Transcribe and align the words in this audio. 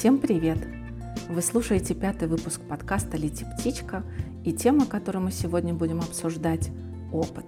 Всем 0.00 0.16
привет! 0.16 0.56
Вы 1.28 1.42
слушаете 1.42 1.92
пятый 1.92 2.26
выпуск 2.26 2.62
подкаста 2.62 3.18
«Лети 3.18 3.44
птичка» 3.44 4.02
и 4.46 4.52
тема, 4.54 4.86
которую 4.86 5.24
мы 5.24 5.30
сегодня 5.30 5.74
будем 5.74 5.98
обсуждать– 5.98 6.70
опыт. 7.12 7.44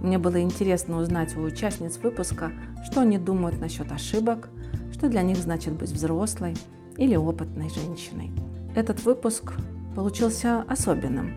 Мне 0.00 0.16
было 0.16 0.40
интересно 0.40 0.98
узнать 1.00 1.36
у 1.36 1.40
участниц 1.40 1.96
выпуска, 1.96 2.52
что 2.84 3.00
они 3.00 3.18
думают 3.18 3.58
насчет 3.58 3.90
ошибок, 3.90 4.50
что 4.92 5.08
для 5.08 5.22
них 5.22 5.36
значит 5.38 5.72
быть 5.72 5.90
взрослой 5.90 6.54
или 6.96 7.16
опытной 7.16 7.70
женщиной. 7.70 8.30
Этот 8.76 9.02
выпуск 9.02 9.54
получился 9.96 10.62
особенным, 10.68 11.36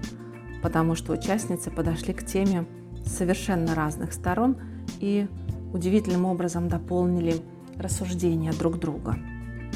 потому 0.62 0.94
что 0.94 1.14
участницы 1.14 1.72
подошли 1.72 2.14
к 2.14 2.24
теме 2.24 2.68
с 3.04 3.14
совершенно 3.14 3.74
разных 3.74 4.14
сторон 4.14 4.56
и 5.00 5.28
удивительным 5.74 6.26
образом 6.26 6.68
дополнили 6.68 7.38
рассуждения 7.76 8.54
друг 8.54 8.78
друга. 8.78 9.18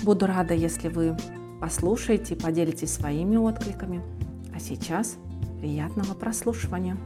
Буду 0.01 0.25
рада, 0.25 0.53
если 0.53 0.87
вы 0.87 1.15
послушаете 1.61 2.33
и 2.33 2.39
поделитесь 2.39 2.93
своими 2.93 3.37
откликами. 3.37 4.01
А 4.53 4.59
сейчас 4.59 5.17
приятного 5.59 6.13
прослушивания. 6.13 6.97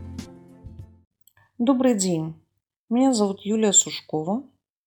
Добрый 1.58 1.96
день. 1.96 2.34
Меня 2.90 3.14
зовут 3.14 3.42
Юлия 3.42 3.74
Сушкова. 3.74 4.44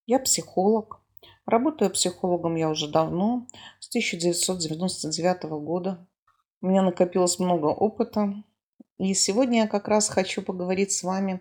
Я 0.06 0.18
психолог. 0.18 1.00
Работаю 1.46 1.90
психологом 1.90 2.56
я 2.56 2.70
уже 2.70 2.88
давно, 2.88 3.46
с 3.78 3.88
1999 3.88 5.42
года. 5.62 6.06
У 6.62 6.66
меня 6.66 6.82
накопилось 6.82 7.38
много 7.38 7.66
опыта. 7.66 8.34
И 8.98 9.14
сегодня 9.14 9.62
я 9.62 9.66
как 9.66 9.88
раз 9.88 10.08
хочу 10.08 10.42
поговорить 10.42 10.92
с 10.92 11.02
вами 11.02 11.40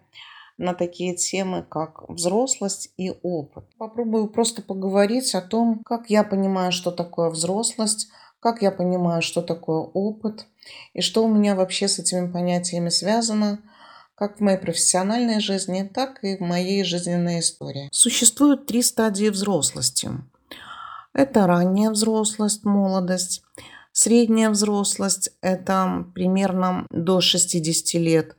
на 0.60 0.74
такие 0.74 1.16
темы, 1.16 1.66
как 1.68 2.08
взрослость 2.10 2.92
и 2.98 3.14
опыт. 3.24 3.66
Попробую 3.78 4.28
просто 4.28 4.62
поговорить 4.62 5.34
о 5.34 5.42
том, 5.42 5.82
как 5.84 6.10
я 6.10 6.24
понимаю, 6.24 6.72
что 6.72 6.92
такое 6.92 7.30
взрослость, 7.30 8.10
как 8.40 8.62
я 8.62 8.70
понимаю, 8.70 9.22
что 9.22 9.42
такое 9.42 9.80
опыт, 9.80 10.46
и 10.94 11.02
что 11.02 11.24
у 11.24 11.28
меня 11.28 11.56
вообще 11.56 11.88
с 11.88 11.98
этими 12.00 12.30
понятиями 12.30 12.90
связано, 12.90 13.60
как 14.16 14.38
в 14.38 14.42
моей 14.42 14.58
профессиональной 14.58 15.40
жизни, 15.40 15.90
так 15.92 16.24
и 16.24 16.36
в 16.36 16.42
моей 16.42 16.84
жизненной 16.84 17.40
истории. 17.40 17.88
Существуют 17.92 18.66
три 18.66 18.82
стадии 18.82 19.30
взрослости. 19.30 20.10
Это 21.14 21.48
ранняя 21.48 21.90
взрослость, 21.90 22.66
молодость, 22.66 23.44
Средняя 23.92 24.50
взрослость– 24.50 25.32
это 25.42 26.06
примерно 26.14 26.86
до 26.90 27.22
60 27.22 28.02
лет. 28.02 28.36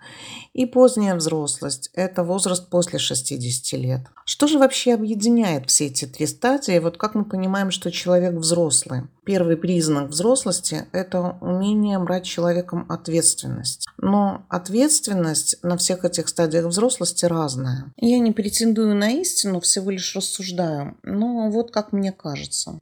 И 0.53 0.67
поздняя 0.67 1.15
взрослость– 1.15 1.91
это 1.95 2.25
возраст 2.25 2.69
после 2.69 2.99
60 2.99 3.81
лет. 3.81 4.01
Что 4.25 4.49
же 4.49 4.59
вообще 4.59 4.95
объединяет 4.95 5.71
все 5.71 5.87
эти 5.87 6.07
три 6.07 6.27
стадии? 6.27 6.79
Вот 6.81 6.97
как 6.97 7.15
мы 7.15 7.25
понимаем, 7.25 7.71
что 7.71 7.93
человек 7.93 8.35
взрослый? 8.35 9.03
Первый 9.25 9.57
признак 9.57 10.09
взрослости– 10.09 10.87
это 10.93 11.37
умение 11.41 12.01
брать 12.01 12.25
человеком 12.25 12.85
ответственность. 12.89 13.87
Но 13.97 14.45
ответственность 14.49 15.57
на 15.63 15.77
всех 15.77 16.05
этих 16.05 16.29
стадиях 16.29 16.67
взрослости 16.67 17.27
разная. 17.27 17.93
Я 17.97 18.19
не 18.19 18.33
претендую 18.33 18.97
на 18.97 19.11
истину, 19.11 19.61
всего 19.61 19.91
лишь 19.91 20.17
рассуждаю. 20.17 20.97
Но 21.05 21.49
вот 21.51 21.71
как 21.71 21.93
мне 21.93 22.11
кажется. 22.11 22.81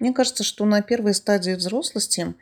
Мне 0.00 0.14
кажется, 0.14 0.44
что 0.44 0.64
на 0.64 0.80
первой 0.80 1.14
стадии 1.14 1.52
взрослости 1.52 2.34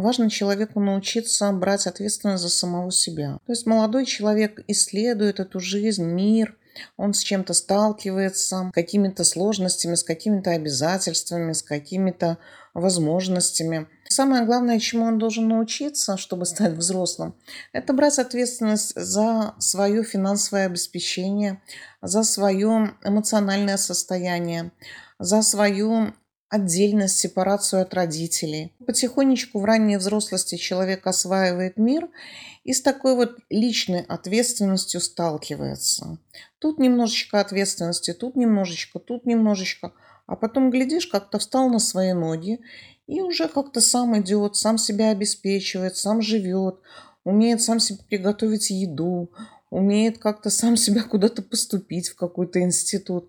важно 0.00 0.28
человеку 0.28 0.80
научиться 0.80 1.50
брать 1.52 1.86
ответственность 1.86 2.42
за 2.42 2.50
самого 2.50 2.90
себя. 2.92 3.38
То 3.46 3.52
есть 3.52 3.64
молодой 3.64 4.04
человек 4.04 4.60
исследует 4.66 5.40
эту 5.40 5.60
жизнь, 5.60 6.04
мир, 6.04 6.56
он 6.96 7.14
с 7.14 7.20
чем-то 7.20 7.54
сталкивается, 7.54 8.68
с 8.68 8.72
какими-то 8.72 9.24
сложностями, 9.24 9.94
с 9.94 10.02
какими-то 10.02 10.50
обязательствами, 10.50 11.52
с 11.52 11.62
какими-то 11.62 12.38
возможностями. 12.74 13.86
Самое 14.08 14.44
главное, 14.44 14.80
чему 14.80 15.06
он 15.06 15.18
должен 15.18 15.48
научиться, 15.48 16.16
чтобы 16.16 16.44
стать 16.46 16.72
взрослым, 16.72 17.36
это 17.72 17.92
брать 17.92 18.18
ответственность 18.18 18.92
за 18.96 19.54
свое 19.58 20.02
финансовое 20.02 20.66
обеспечение, 20.66 21.62
за 22.02 22.24
свое 22.24 22.94
эмоциональное 23.04 23.76
состояние, 23.76 24.72
за 25.18 25.42
свою 25.42 26.12
отдельность, 26.54 27.18
сепарацию 27.18 27.82
от 27.82 27.94
родителей. 27.94 28.72
Потихонечку 28.86 29.58
в 29.58 29.64
ранней 29.64 29.96
взрослости 29.96 30.54
человек 30.54 31.06
осваивает 31.06 31.76
мир 31.76 32.08
и 32.62 32.72
с 32.72 32.80
такой 32.80 33.16
вот 33.16 33.38
личной 33.50 34.02
ответственностью 34.02 35.00
сталкивается. 35.00 36.18
Тут 36.60 36.78
немножечко 36.78 37.40
ответственности, 37.40 38.12
тут 38.12 38.36
немножечко, 38.36 39.00
тут 39.00 39.26
немножечко. 39.26 39.92
А 40.26 40.36
потом, 40.36 40.70
глядишь, 40.70 41.08
как-то 41.08 41.38
встал 41.38 41.68
на 41.68 41.80
свои 41.80 42.12
ноги 42.12 42.60
и 43.08 43.20
уже 43.20 43.48
как-то 43.48 43.80
сам 43.80 44.18
идет, 44.20 44.54
сам 44.54 44.78
себя 44.78 45.10
обеспечивает, 45.10 45.96
сам 45.96 46.22
живет, 46.22 46.78
умеет 47.24 47.62
сам 47.62 47.80
себе 47.80 47.98
приготовить 48.08 48.70
еду, 48.70 49.30
умеет 49.70 50.18
как-то 50.18 50.50
сам 50.50 50.76
себя 50.76 51.02
куда-то 51.02 51.42
поступить 51.42 52.10
в 52.10 52.14
какой-то 52.16 52.62
институт. 52.62 53.28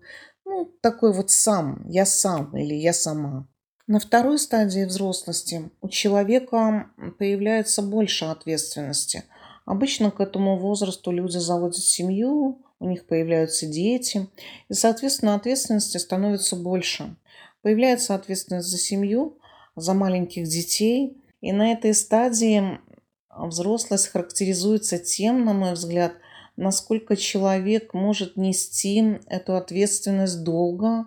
Ну, 0.56 0.72
такой 0.80 1.12
вот 1.12 1.30
сам, 1.30 1.84
я 1.86 2.06
сам 2.06 2.56
или 2.56 2.74
я 2.74 2.94
сама. 2.94 3.46
На 3.86 4.00
второй 4.00 4.38
стадии 4.38 4.86
взрослости 4.86 5.70
у 5.82 5.88
человека 5.90 6.86
появляется 7.18 7.82
больше 7.82 8.24
ответственности. 8.24 9.24
Обычно 9.66 10.10
к 10.10 10.18
этому 10.18 10.58
возрасту 10.58 11.10
люди 11.10 11.36
заводят 11.36 11.84
семью, 11.84 12.62
у 12.80 12.88
них 12.88 13.06
появляются 13.06 13.66
дети, 13.66 14.30
и, 14.70 14.72
соответственно, 14.72 15.34
ответственности 15.34 15.98
становится 15.98 16.56
больше. 16.56 17.16
Появляется 17.60 18.14
ответственность 18.14 18.68
за 18.68 18.78
семью, 18.78 19.38
за 19.76 19.92
маленьких 19.92 20.48
детей. 20.48 21.22
И 21.42 21.52
на 21.52 21.72
этой 21.72 21.92
стадии 21.92 22.80
взрослость 23.28 24.08
характеризуется 24.08 24.98
тем, 24.98 25.44
на 25.44 25.52
мой 25.52 25.74
взгляд, 25.74 26.14
насколько 26.56 27.16
человек 27.16 27.94
может 27.94 28.36
нести 28.36 29.18
эту 29.28 29.56
ответственность 29.56 30.42
долго, 30.42 31.06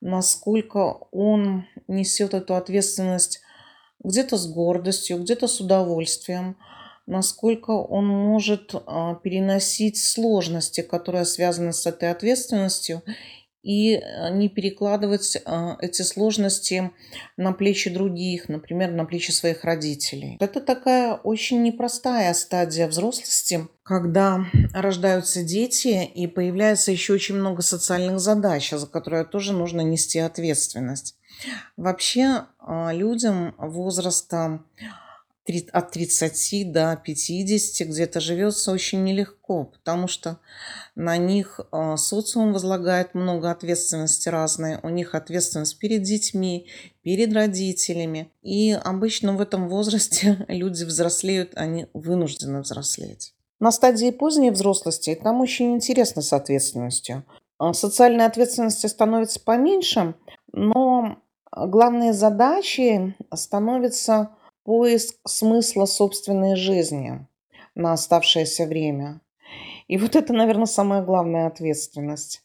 насколько 0.00 0.98
он 1.10 1.66
несет 1.88 2.34
эту 2.34 2.54
ответственность 2.54 3.40
где-то 4.02 4.36
с 4.36 4.46
гордостью, 4.50 5.18
где-то 5.18 5.46
с 5.46 5.60
удовольствием, 5.60 6.56
насколько 7.06 7.72
он 7.72 8.06
может 8.06 8.74
а, 8.74 9.14
переносить 9.16 9.98
сложности, 9.98 10.80
которые 10.80 11.24
связаны 11.24 11.72
с 11.72 11.84
этой 11.86 12.10
ответственностью, 12.10 13.02
и 13.62 13.94
э, 13.94 14.30
не 14.32 14.48
перекладывать 14.48 15.36
э, 15.36 15.76
эти 15.80 16.02
сложности 16.02 16.90
на 17.36 17.52
плечи 17.52 17.90
других, 17.90 18.48
например, 18.48 18.90
на 18.92 19.04
плечи 19.04 19.30
своих 19.30 19.64
родителей. 19.64 20.36
Это 20.40 20.60
такая 20.60 21.14
очень 21.14 21.62
непростая 21.62 22.32
стадия 22.34 22.88
взрослости, 22.88 23.68
когда 23.82 24.46
рождаются 24.72 25.42
дети 25.42 26.04
и 26.04 26.26
появляется 26.26 26.90
еще 26.90 27.12
очень 27.12 27.34
много 27.34 27.62
социальных 27.62 28.20
задач, 28.20 28.70
за 28.70 28.86
которые 28.86 29.24
тоже 29.24 29.52
нужно 29.52 29.82
нести 29.82 30.18
ответственность. 30.18 31.16
Вообще 31.76 32.46
э, 32.66 32.90
людям 32.92 33.54
возраста 33.58 34.60
от 35.72 35.90
30 35.92 36.72
до 36.72 37.00
50 37.04 37.88
где-то 37.88 38.20
живется 38.20 38.72
очень 38.72 39.04
нелегко, 39.04 39.64
потому 39.64 40.06
что 40.06 40.38
на 40.94 41.16
них 41.16 41.60
а, 41.72 41.96
социум 41.96 42.52
возлагает 42.52 43.14
много 43.14 43.50
ответственности 43.50 44.28
разной. 44.28 44.78
У 44.82 44.88
них 44.88 45.14
ответственность 45.14 45.78
перед 45.78 46.02
детьми, 46.02 46.68
перед 47.02 47.32
родителями. 47.32 48.32
И 48.42 48.72
обычно 48.72 49.36
в 49.36 49.40
этом 49.40 49.68
возрасте 49.68 50.44
люди 50.48 50.84
взрослеют, 50.84 51.52
они 51.54 51.86
вынуждены 51.94 52.60
взрослеть. 52.60 53.34
На 53.58 53.72
стадии 53.72 54.10
поздней 54.10 54.50
взрослости 54.50 55.18
там 55.22 55.40
очень 55.40 55.74
интересно 55.74 56.22
с 56.22 56.32
ответственностью. 56.32 57.24
А, 57.58 57.74
социальной 57.74 58.26
ответственности 58.26 58.86
становится 58.86 59.40
поменьше, 59.40 60.14
но 60.52 61.18
главные 61.52 62.12
задачи 62.12 63.14
становятся 63.34 64.30
поиск 64.64 65.16
смысла 65.26 65.86
собственной 65.86 66.56
жизни 66.56 67.26
на 67.74 67.92
оставшееся 67.92 68.66
время. 68.66 69.20
И 69.88 69.96
вот 69.96 70.14
это, 70.16 70.32
наверное, 70.32 70.66
самая 70.66 71.02
главная 71.02 71.46
ответственность. 71.46 72.42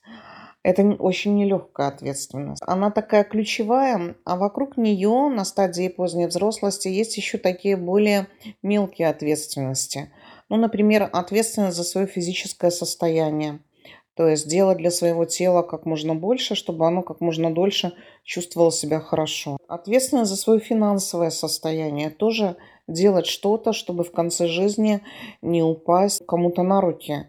Это 0.64 0.82
очень 0.82 1.36
нелегкая 1.36 1.90
ответственность. 1.90 2.64
Она 2.66 2.90
такая 2.90 3.24
ключевая, 3.24 4.16
а 4.26 4.36
вокруг 4.36 4.78
нее 4.78 5.30
на 5.30 5.46
стадии 5.46 5.90
поздней 5.90 6.26
взрослости 6.26 6.88
есть 6.88 7.18
еще 7.18 7.38
такие 7.38 7.78
более 7.78 8.26
мелкие 8.64 9.10
ответственности. 9.10 10.12
Ну, 10.50 10.58
например, 10.58 11.08
ответственность 11.14 11.78
за 11.78 11.84
свое 11.84 12.08
физическое 12.08 12.72
состояние. 12.72 13.60
То 14.16 14.28
есть 14.30 14.48
делать 14.48 14.78
для 14.78 14.92
своего 14.92 15.26
тела 15.26 15.62
как 15.62 15.86
можно 15.86 16.16
больше, 16.16 16.56
чтобы 16.56 16.88
оно 16.88 17.02
как 17.04 17.20
можно 17.20 17.54
дольше 17.54 17.94
чувствовало 18.24 18.72
себя 18.72 19.00
хорошо. 19.00 19.58
Ответственность 19.68 20.32
за 20.32 20.38
свое 20.38 20.60
финансовое 20.60 21.30
состояние. 21.32 22.10
Тоже 22.10 22.56
делать 22.88 23.26
что-то, 23.26 23.74
чтобы 23.74 24.04
в 24.04 24.12
конце 24.12 24.48
жизни 24.48 25.02
не 25.42 25.64
упасть 25.64 26.26
кому-то 26.26 26.64
на 26.64 26.80
руки. 26.80 27.28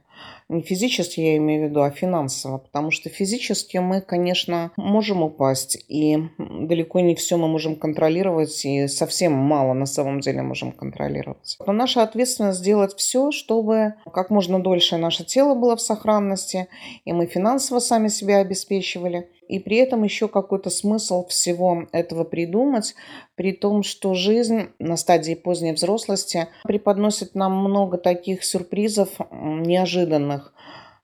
Не 0.49 0.63
физически 0.63 1.21
я 1.21 1.37
имею 1.39 1.67
в 1.67 1.71
виду, 1.71 1.83
а 1.83 1.91
финансово. 1.91 2.59
Потому 2.59 2.91
что 2.91 3.09
физически 3.09 3.79
мы, 3.79 4.01
конечно, 4.01 4.71
можем 4.77 5.23
упасть. 5.23 5.77
И 5.89 6.19
далеко 6.39 7.01
не 7.01 7.15
все 7.15 7.37
мы 7.37 7.49
можем 7.49 7.77
контролировать. 7.77 8.65
И 8.65 8.87
совсем 8.87 9.33
мало 9.33 9.73
на 9.73 9.87
самом 9.87 10.21
деле 10.21 10.43
можем 10.43 10.73
контролировать. 10.73 11.57
Но 11.67 11.73
наша 11.73 12.03
ответственность 12.03 12.59
сделать 12.59 12.95
все, 12.97 13.33
чтобы 13.33 13.95
как 14.13 14.31
можно 14.31 14.63
дольше 14.63 14.97
наше 14.97 15.25
тело 15.25 15.55
было 15.55 15.77
в 15.77 15.81
сохранности. 15.81 16.69
И 17.05 17.13
мы 17.13 17.27
финансово 17.27 17.81
сами 17.81 18.09
себя 18.09 18.39
обеспечивали 18.39 19.29
и 19.49 19.59
при 19.59 19.77
этом 19.77 20.03
еще 20.03 20.29
какой-то 20.29 20.71
смысл 20.71 21.27
всего 21.27 21.87
этого 21.93 22.25
придумать, 22.25 22.95
при 23.35 23.53
том, 23.53 23.83
что 23.83 24.15
жизнь 24.15 24.69
на 24.79 24.97
стадии 24.97 25.35
поздней 25.35 25.73
взрослости 25.73 26.49
преподносит 26.65 27.35
нам 27.35 27.57
много 27.57 27.99
таких 27.99 28.45
сюрпризов 28.45 29.11
неожиданных, 29.31 30.53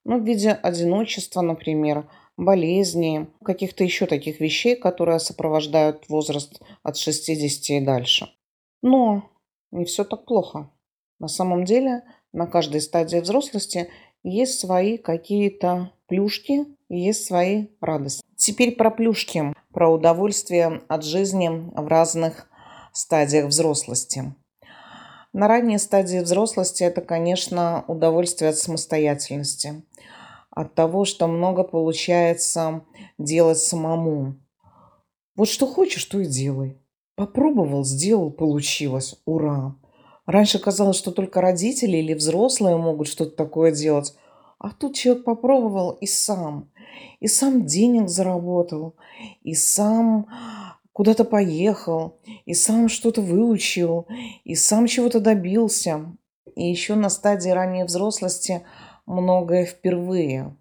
ну, 0.05 0.19
в 0.19 0.25
виде 0.25 0.50
одиночества, 0.50 1.43
например, 1.43 2.09
болезней, 2.37 3.27
каких-то 3.44 3.85
еще 3.85 4.06
таких 4.06 4.41
вещей, 4.41 4.77
которые 4.77 5.19
сопровождают 5.19 6.09
возраст 6.09 6.61
от 6.83 6.97
60 6.97 7.71
и 7.71 7.81
дальше. 7.85 8.29
Но 8.83 9.31
не 9.71 9.85
все 9.85 10.05
так 10.05 10.25
плохо. 10.25 10.71
На 11.19 11.29
самом 11.29 11.65
деле 11.65 12.03
на 12.33 12.47
каждой 12.47 12.81
стадии 12.81 13.19
взрослости 13.19 13.89
есть 14.25 14.59
свои 14.59 14.99
какие-то 14.99 15.93
плюшки, 16.06 16.67
есть 16.99 17.25
свои 17.25 17.69
радости. 17.81 18.23
Теперь 18.37 18.77
про 18.77 18.91
плюшки, 18.91 19.55
про 19.73 19.89
удовольствие 19.89 20.83
от 20.89 21.05
жизни 21.05 21.49
в 21.49 21.87
разных 21.87 22.49
стадиях 22.93 23.47
взрослости. 23.47 24.35
На 25.33 25.49
ранней 25.49 25.79
стадии 25.79 26.19
взрослости 26.19 26.83
это, 26.83 27.00
конечно, 27.00 27.85
удовольствие 27.89 28.50
от 28.50 28.59
самостоятельности, 28.59 29.83
от 30.50 30.75
того, 30.75 31.06
что 31.06 31.27
много 31.27 31.65
получается 31.65 32.83
делать 33.17 33.59
самому. 33.59 34.35
Вот 35.35 35.49
что 35.49 35.67
хочешь, 35.67 36.05
то 36.05 36.21
и 36.21 36.27
делай. 36.27 36.79
Попробовал, 37.15 37.85
сделал, 37.85 38.31
получилось. 38.31 39.17
Ура! 39.25 39.77
Раньше 40.27 40.59
казалось, 40.59 40.97
что 40.97 41.11
только 41.11 41.41
родители 41.41 41.97
или 41.97 42.15
взрослые 42.15 42.77
могут 42.77 43.09
что-то 43.09 43.35
такое 43.35 43.73
делать. 43.73 44.15
А 44.62 44.70
тут 44.70 44.94
человек 44.94 45.25
попробовал 45.25 45.91
и 45.91 46.06
сам. 46.06 46.70
И 47.19 47.26
сам 47.26 47.67
денег 47.67 48.09
заработал, 48.09 48.94
и 49.43 49.55
сам 49.55 50.29
куда-то 50.93 51.25
поехал, 51.25 52.20
и 52.47 52.55
сам 52.55 52.88
что-то 52.88 53.23
выучил, 53.23 54.06
и 54.44 54.55
сам 54.55 54.87
чего-то 54.87 55.19
добился. 55.19 56.17
И 56.55 56.70
еще 56.70 56.94
на 56.94 57.11
стадии 57.11 57.50
ранней 57.50 57.82
взрослости 57.82 58.62
многое 59.05 59.64
впервые. 59.64 60.56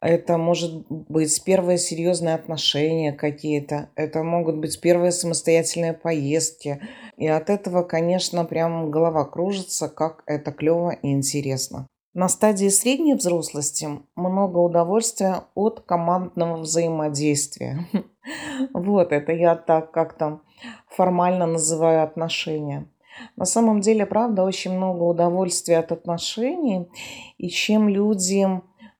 Это 0.00 0.38
может 0.38 0.86
быть 0.88 1.44
первые 1.44 1.76
серьезные 1.76 2.36
отношения 2.36 3.12
какие-то, 3.12 3.90
это 3.94 4.22
могут 4.22 4.56
быть 4.56 4.80
первые 4.80 5.12
самостоятельные 5.12 5.92
поездки. 5.92 6.80
И 7.18 7.26
от 7.26 7.50
этого, 7.50 7.82
конечно, 7.82 8.46
прям 8.46 8.90
голова 8.90 9.26
кружится, 9.26 9.90
как 9.90 10.22
это 10.26 10.50
клево 10.50 10.92
и 10.92 11.12
интересно. 11.12 11.88
На 12.14 12.28
стадии 12.28 12.68
средней 12.68 13.14
взрослости 13.14 13.88
много 14.14 14.58
удовольствия 14.58 15.46
от 15.56 15.80
командного 15.80 16.58
взаимодействия. 16.58 17.88
Вот, 18.72 19.12
это 19.12 19.32
я 19.32 19.56
так 19.56 19.90
как-то 19.90 20.40
формально 20.88 21.44
называю 21.44 22.04
отношения. 22.04 22.86
На 23.36 23.44
самом 23.44 23.80
деле, 23.80 24.06
правда, 24.06 24.44
очень 24.44 24.72
много 24.76 25.02
удовольствия 25.02 25.78
от 25.78 25.90
отношений. 25.90 26.88
И 27.36 27.48
чем 27.48 27.88
люди 27.88 28.48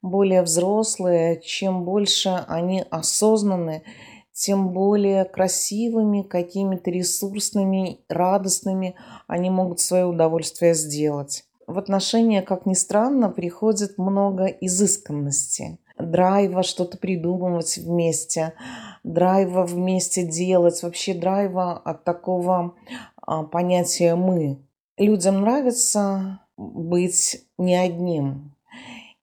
более 0.03 0.43
взрослые, 0.43 1.41
чем 1.41 1.85
больше 1.85 2.45
они 2.49 2.85
осознаны, 2.91 3.85
тем 4.33 4.71
более 4.71 5.25
красивыми, 5.25 6.23
какими-то 6.23 6.91
ресурсными, 6.91 8.01
радостными 8.09 8.97
они 9.29 9.51
могут 9.51 9.79
свое 9.79 10.05
удовольствие 10.05 10.75
сделать 10.75 11.45
в 11.67 11.79
отношения, 11.79 12.43
как 12.43 12.67
ни 12.67 12.75
странно, 12.75 13.31
приходит 13.31 13.99
много 13.99 14.47
изысканности, 14.47 15.79
драйва 15.99 16.63
что-то 16.63 16.99
придумывать 16.99 17.77
вместе, 17.79 18.55
драйва 19.03 19.65
вместе 19.65 20.25
делать, 20.25 20.83
вообще 20.83 21.15
драйва 21.15 21.79
от 21.79 22.05
такого 22.05 22.75
а, 23.17 23.45
понятия 23.45 24.15
«мы». 24.15 24.59
Людям 24.97 25.41
нравится 25.41 26.41
быть 26.57 27.45
не 27.59 27.75
одним. 27.75 28.55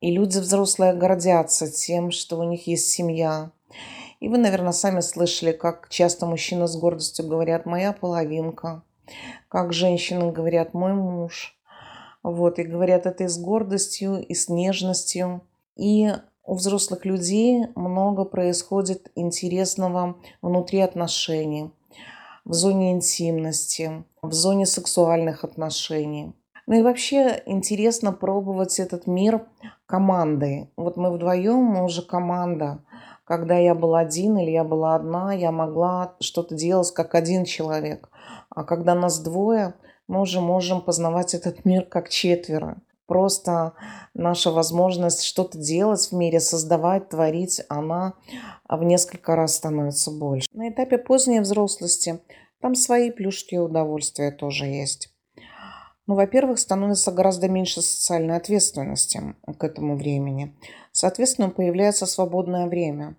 И 0.01 0.11
люди 0.11 0.39
взрослые 0.39 0.93
гордятся 0.93 1.71
тем, 1.71 2.11
что 2.11 2.39
у 2.39 2.43
них 2.43 2.67
есть 2.67 2.89
семья. 2.89 3.51
И 4.19 4.27
вы, 4.27 4.37
наверное, 4.37 4.71
сами 4.71 4.99
слышали, 4.99 5.51
как 5.51 5.87
часто 5.89 6.25
мужчины 6.25 6.67
с 6.67 6.75
гордостью 6.75 7.27
говорят 7.27 7.65
«моя 7.65 7.93
половинка», 7.93 8.83
как 9.47 9.73
женщины 9.73 10.31
говорят 10.31 10.73
«мой 10.73 10.93
муж». 10.93 11.57
Вот, 12.23 12.59
и 12.59 12.63
говорят 12.63 13.05
это 13.05 13.23
и 13.23 13.27
с 13.27 13.37
гордостью, 13.39 14.23
и 14.23 14.33
с 14.33 14.47
нежностью. 14.47 15.41
И 15.75 16.11
у 16.43 16.55
взрослых 16.55 17.05
людей 17.05 17.65
много 17.75 18.25
происходит 18.25 19.11
интересного 19.15 20.17
внутри 20.41 20.79
отношений, 20.79 21.71
в 22.45 22.53
зоне 22.53 22.91
интимности, 22.91 24.03
в 24.21 24.33
зоне 24.33 24.65
сексуальных 24.65 25.43
отношений. 25.43 26.33
Ну 26.67 26.79
и 26.79 26.83
вообще 26.83 27.41
интересно 27.47 28.13
пробовать 28.13 28.79
этот 28.79 29.07
мир 29.07 29.47
командой. 29.87 30.69
Вот 30.77 30.97
мы 30.97 31.11
вдвоем, 31.11 31.57
мы 31.57 31.83
уже 31.83 32.03
команда. 32.03 32.83
Когда 33.25 33.57
я 33.57 33.73
был 33.73 33.95
один 33.95 34.37
или 34.37 34.51
я 34.51 34.63
была 34.63 34.95
одна, 34.95 35.33
я 35.33 35.51
могла 35.51 36.15
что-то 36.19 36.53
делать 36.53 36.91
как 36.93 37.15
один 37.15 37.45
человек. 37.45 38.09
А 38.49 38.63
когда 38.63 38.93
нас 38.93 39.19
двое– 39.19 39.73
мы 40.11 40.19
уже 40.19 40.41
можем 40.41 40.81
познавать 40.81 41.33
этот 41.33 41.63
мир 41.63 41.85
как 41.85 42.09
четверо. 42.09 42.81
Просто 43.07 43.73
наша 44.13 44.51
возможность 44.51 45.23
что-то 45.23 45.57
делать 45.57 46.09
в 46.09 46.11
мире, 46.11 46.41
создавать, 46.41 47.07
творить, 47.07 47.61
она 47.69 48.15
в 48.67 48.83
несколько 48.83 49.37
раз 49.37 49.55
становится 49.55 50.11
больше. 50.11 50.47
На 50.51 50.67
этапе 50.67 50.97
поздней 50.97 51.39
взрослости 51.39 52.19
там 52.59 52.75
свои 52.75 53.09
плюшки 53.09 53.55
и 53.55 53.57
удовольствия 53.57 54.31
тоже 54.31 54.65
есть. 54.65 55.15
Ну, 56.07 56.15
во-первых, 56.15 56.59
становится 56.59 57.13
гораздо 57.13 57.47
меньше 57.47 57.81
социальной 57.81 58.35
ответственности 58.35 59.35
к 59.57 59.63
этому 59.63 59.95
времени. 59.95 60.57
Соответственно, 60.91 61.49
появляется 61.49 62.05
свободное 62.05 62.67
время 62.67 63.15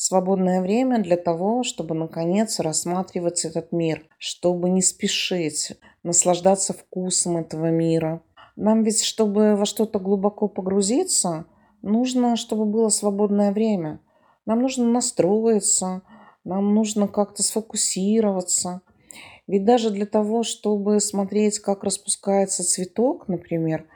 свободное 0.00 0.62
время 0.62 1.02
для 1.02 1.18
того, 1.18 1.62
чтобы 1.62 1.94
наконец 1.94 2.58
рассматривать 2.58 3.44
этот 3.44 3.70
мир, 3.70 4.06
чтобы 4.16 4.70
не 4.70 4.80
спешить, 4.80 5.72
наслаждаться 6.02 6.72
вкусом 6.72 7.36
этого 7.36 7.70
мира. 7.70 8.22
Нам 8.56 8.82
ведь, 8.82 9.02
чтобы 9.02 9.56
во 9.56 9.64
что-то 9.64 9.98
глубоко 9.98 10.48
погрузиться, 10.48 11.46
нужно, 11.82 12.36
чтобы 12.36 12.64
было 12.64 12.88
свободное 12.88 13.52
время. 13.52 14.00
Нам 14.46 14.62
нужно 14.62 14.84
настроиться, 14.86 16.02
нам 16.44 16.74
нужно 16.74 17.08
как-то 17.08 17.42
сфокусироваться. 17.42 18.82
Ведь 19.46 19.64
даже 19.64 19.90
для 19.90 20.06
того, 20.06 20.42
чтобы 20.42 21.00
смотреть, 21.00 21.58
как 21.58 21.84
распускается 21.84 22.64
цветок, 22.64 23.28
например, 23.28 23.86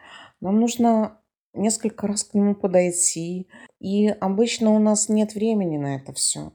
нам 0.40 0.61
нужно 0.61 1.18
несколько 1.54 2.06
раз 2.06 2.25
к 2.25 2.34
нему 2.34 2.54
подойти. 2.54 3.49
И 3.80 4.08
обычно 4.08 4.70
у 4.70 4.78
нас 4.78 5.08
нет 5.08 5.34
времени 5.34 5.78
на 5.78 5.96
это 5.96 6.12
все. 6.12 6.52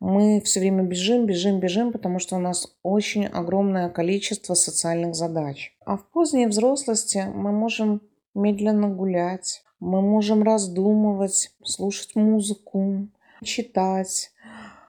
Мы 0.00 0.40
все 0.40 0.60
время 0.60 0.82
бежим, 0.82 1.26
бежим, 1.26 1.60
бежим, 1.60 1.92
потому 1.92 2.18
что 2.18 2.36
у 2.36 2.38
нас 2.38 2.74
очень 2.82 3.26
огромное 3.26 3.90
количество 3.90 4.54
социальных 4.54 5.14
задач. 5.14 5.76
А 5.84 5.98
в 5.98 6.06
поздней 6.08 6.46
взрослости 6.46 7.26
мы 7.34 7.52
можем 7.52 8.00
медленно 8.34 8.88
гулять, 8.88 9.62
мы 9.78 10.00
можем 10.00 10.42
раздумывать, 10.42 11.54
слушать 11.62 12.16
музыку, 12.16 13.08
читать, 13.44 14.32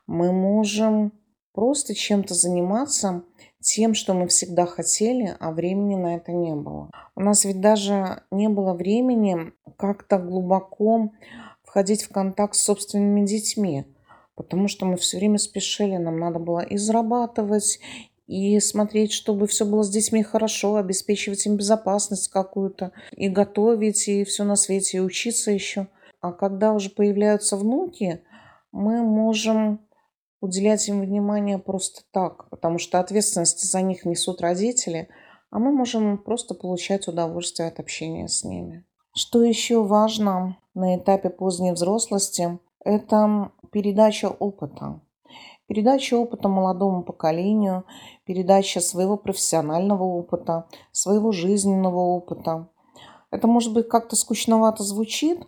мы 0.07 0.31
можем 0.31 1.11
просто 1.53 1.93
чем-то 1.93 2.33
заниматься, 2.33 3.23
тем, 3.59 3.93
что 3.93 4.13
мы 4.13 4.27
всегда 4.27 4.65
хотели, 4.65 5.35
а 5.39 5.51
времени 5.51 5.95
на 5.95 6.15
это 6.15 6.31
не 6.31 6.55
было. 6.55 6.89
У 7.15 7.21
нас 7.21 7.45
ведь 7.45 7.61
даже 7.61 8.23
не 8.31 8.49
было 8.49 8.73
времени 8.73 9.51
как-то 9.77 10.17
глубоко 10.17 11.11
входить 11.63 12.03
в 12.03 12.11
контакт 12.11 12.55
с 12.55 12.63
собственными 12.63 13.25
детьми, 13.25 13.85
потому 14.41 14.67
что 14.67 14.87
мы 14.87 14.97
все 14.97 15.17
время 15.17 15.37
спешили, 15.37 15.97
нам 15.97 16.19
надо 16.19 16.39
было 16.39 16.61
и 16.61 16.75
зарабатывать, 16.75 17.79
и 18.25 18.59
смотреть, 18.59 19.11
чтобы 19.11 19.45
все 19.45 19.65
было 19.65 19.83
с 19.83 19.89
детьми 19.89 20.23
хорошо, 20.23 20.77
обеспечивать 20.77 21.45
им 21.45 21.57
безопасность 21.57 22.29
какую-то, 22.29 22.91
и 23.15 23.29
готовить, 23.29 24.07
и 24.07 24.23
все 24.23 24.43
на 24.43 24.55
свете, 24.55 24.97
и 24.97 25.01
учиться 25.01 25.51
еще. 25.51 25.87
А 26.21 26.31
когда 26.31 26.73
уже 26.73 26.89
появляются 26.89 27.55
внуки, 27.55 28.23
мы 28.71 29.03
можем 29.03 29.85
уделять 30.39 30.87
им 30.87 31.01
внимание 31.01 31.59
просто 31.59 32.01
так, 32.11 32.49
потому 32.49 32.79
что 32.79 32.99
ответственность 32.99 33.69
за 33.69 33.81
них 33.81 34.05
несут 34.05 34.41
родители, 34.41 35.07
а 35.51 35.59
мы 35.59 35.71
можем 35.71 36.17
просто 36.17 36.55
получать 36.55 37.07
удовольствие 37.07 37.67
от 37.67 37.79
общения 37.79 38.27
с 38.27 38.43
ними. 38.43 38.85
Что 39.13 39.43
еще 39.43 39.83
важно 39.83 40.57
на 40.73 40.97
этапе 40.97 41.29
поздней 41.29 41.73
взрослости, 41.73 42.59
это 42.83 43.51
передача 43.71 44.29
опыта. 44.29 45.01
Передача 45.67 46.15
опыта 46.17 46.49
молодому 46.49 47.03
поколению, 47.03 47.85
передача 48.25 48.81
своего 48.81 49.15
профессионального 49.17 50.03
опыта, 50.03 50.67
своего 50.91 51.31
жизненного 51.31 51.99
опыта. 51.99 52.67
Это, 53.31 53.47
может 53.47 53.73
быть, 53.73 53.87
как-то 53.87 54.17
скучновато 54.17 54.83
звучит, 54.83 55.39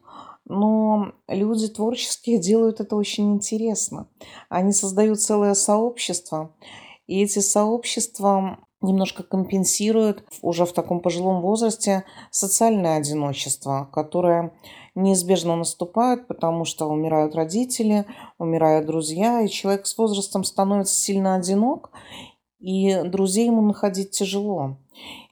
но 0.45 1.11
люди 1.27 1.67
творческие 1.67 2.37
делают 2.37 2.79
это 2.79 2.95
очень 2.95 3.33
интересно. 3.33 4.07
Они 4.47 4.71
создают 4.71 5.19
целое 5.19 5.53
сообщество, 5.53 6.55
и 7.07 7.21
эти 7.21 7.39
сообщества 7.39 8.59
немножко 8.83 9.23
компенсируют 9.23 10.23
уже 10.41 10.65
в 10.65 10.73
таком 10.73 10.99
пожилом 10.99 11.41
возрасте 11.41 12.03
социальное 12.29 12.97
одиночество, 12.97 13.89
которое 13.91 14.53
неизбежно 14.93 15.55
наступает, 15.55 16.27
потому 16.27 16.65
что 16.65 16.87
умирают 16.87 17.33
родители, 17.33 18.05
умирают 18.37 18.85
друзья, 18.85 19.41
и 19.41 19.49
человек 19.49 19.87
с 19.87 19.97
возрастом 19.97 20.43
становится 20.43 20.93
сильно 20.93 21.35
одинок, 21.35 21.89
и 22.59 23.01
друзей 23.03 23.47
ему 23.47 23.61
находить 23.61 24.11
тяжело. 24.11 24.77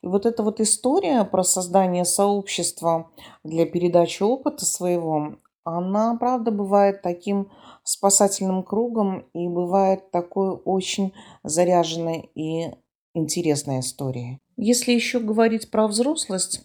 И 0.01 0.08
вот 0.08 0.25
эта 0.25 0.43
вот 0.43 0.60
история 0.60 1.24
про 1.24 1.43
создание 1.43 2.05
сообщества 2.05 3.12
для 3.43 3.65
передачи 3.65 4.24
опыта 4.24 4.65
своего, 4.65 5.36
она, 5.63 6.17
правда, 6.17 6.51
бывает 6.51 7.01
таким 7.03 7.50
спасательным 7.84 8.63
кругом 8.63 9.25
и 9.34 9.48
бывает 9.48 10.10
такой 10.12 10.51
очень 10.51 11.13
заряженной 11.43 12.31
и 12.34 12.72
интересной 13.13 13.79
историей. 13.79 14.39
Если 14.57 14.91
еще 14.91 15.19
говорить 15.19 15.69
про 15.71 15.87
взрослость, 15.87 16.61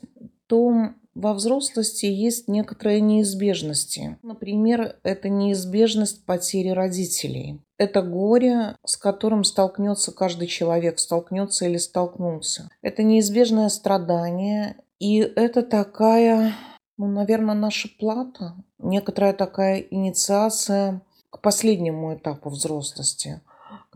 то 0.47 0.91
во 1.17 1.33
взрослости 1.33 2.05
есть 2.05 2.47
некоторые 2.47 3.01
неизбежности. 3.01 4.19
Например, 4.23 4.97
это 5.03 5.31
неизбежность 5.31 6.27
потери 6.27 6.69
родителей. 6.69 7.59
Это 7.79 8.03
горе, 8.03 8.77
с 8.85 8.97
которым 8.97 9.43
столкнется 9.43 10.13
каждый 10.13 10.47
человек, 10.47 10.99
столкнется 10.99 11.65
или 11.65 11.79
столкнулся. 11.79 12.69
Это 12.83 13.03
неизбежное 13.03 13.71
страдание, 13.71 14.77
и 14.99 15.21
это 15.21 15.63
такая, 15.63 16.55
ну, 16.99 17.07
наверное, 17.07 17.55
наша 17.55 17.89
плата, 17.99 18.55
некоторая 18.79 19.33
такая 19.33 19.79
инициация 19.79 21.01
к 21.31 21.41
последнему 21.41 22.15
этапу 22.15 22.51
взрослости, 22.51 23.41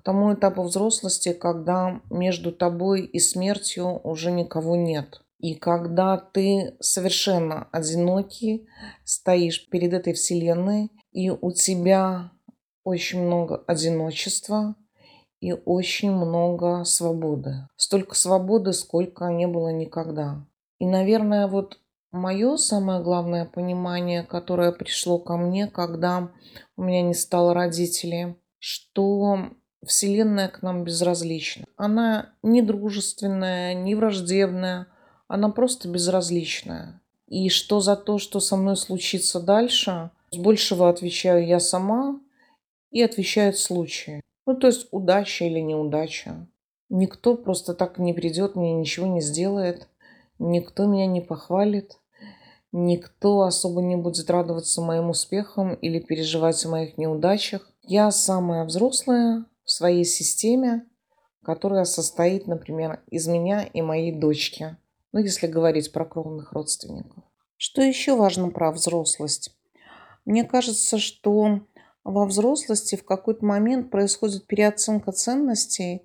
к 0.01 0.03
тому 0.03 0.33
этапу 0.33 0.63
взрослости, 0.63 1.35
когда 1.35 2.01
между 2.09 2.53
тобой 2.53 3.03
и 3.03 3.19
смертью 3.19 4.01
уже 4.03 4.31
никого 4.33 4.75
нет. 4.75 5.21
И 5.39 5.55
когда 5.55 6.17
ты 6.17 6.75
совершенно 6.81 7.69
одинокий, 7.71 8.67
стоишь 9.05 9.69
перед 9.69 9.93
этой 9.93 10.15
вселенной, 10.15 10.91
и 11.13 11.29
у 11.29 11.53
тебя 11.53 12.33
очень 12.83 13.23
много 13.23 13.63
одиночества 13.67 14.75
и 15.41 15.53
очень 15.53 16.13
много 16.13 16.85
свободы. 16.85 17.69
Столько 17.77 18.15
свободы, 18.15 18.73
сколько 18.73 19.27
не 19.27 19.47
было 19.47 19.69
никогда. 19.69 20.47
И, 20.79 20.87
наверное, 20.87 21.47
вот 21.47 21.79
мое 22.11 22.57
самое 22.57 23.03
главное 23.03 23.45
понимание, 23.45 24.23
которое 24.23 24.73
пришло 24.73 25.19
ко 25.19 25.37
мне, 25.37 25.67
когда 25.67 26.31
у 26.79 26.83
меня 26.85 27.03
не 27.03 27.15
стало 27.15 27.53
родителей, 27.53 28.37
что 28.59 29.51
Вселенная 29.85 30.49
к 30.49 30.63
нам 30.63 30.85
безразлична. 30.85 31.65
Она 31.77 32.31
не 32.43 32.61
дружественная, 32.61 33.75
не 33.75 33.95
враждебная, 33.95 34.89
она 35.27 35.49
просто 35.49 35.89
безразличная. 35.89 37.01
И 37.29 37.49
что 37.49 37.81
за 37.81 37.97
то, 37.97 38.19
что 38.19 38.41
со 38.41 38.57
мной 38.57 38.77
случится 38.77 39.41
дальше, 39.41 40.11
с 40.33 40.37
большего 40.37 40.89
отвечаю 40.89 41.47
я 41.47 41.61
сама 41.61 42.21
и 42.91 43.03
отвечают 43.03 43.57
случаи. 43.57 44.21
Ну, 44.47 44.57
то 44.57 44.67
есть 44.67 44.89
удача 44.91 45.45
или 45.45 45.61
неудача. 45.61 46.47
Никто 46.89 47.37
просто 47.37 47.73
так 47.75 47.99
не 47.99 48.13
придет, 48.13 48.57
мне 48.57 48.75
ничего 48.75 49.07
не 49.07 49.21
сделает. 49.21 49.89
Никто 50.39 50.87
меня 50.87 51.07
не 51.07 51.21
похвалит. 51.21 51.99
Никто 52.73 53.43
особо 53.43 53.81
не 53.81 53.97
будет 53.97 54.29
радоваться 54.29 54.81
моим 54.81 55.11
успехам 55.11 55.75
или 55.75 56.01
переживать 56.01 56.65
о 56.65 56.69
моих 56.69 56.99
неудачах. 56.99 57.71
Я 57.83 58.11
самая 58.11 58.65
взрослая 58.65 59.45
своей 59.71 60.05
системе, 60.05 60.87
которая 61.43 61.85
состоит, 61.85 62.47
например, 62.47 63.03
из 63.11 63.27
меня 63.27 63.63
и 63.63 63.83
моей 63.83 64.13
дочки– 64.13 64.77
ну, 65.13 65.21
если 65.21 65.47
говорить 65.47 65.93
про 65.93 66.05
кровных 66.05 66.53
родственников. 66.53 67.25
Что 67.57 67.83
еще 67.83 68.17
важно 68.17 68.51
про 68.51 68.71
взрослость? 68.71 69.57
Мне 70.25 70.45
кажется, 70.45 70.99
что 70.99 71.61
во 72.05 72.27
взрослости 72.27 72.97
в 72.97 73.05
какой-то 73.05 73.45
момент 73.45 73.91
происходит 73.91 74.47
переоценка 74.47 75.13
ценностей, 75.13 76.03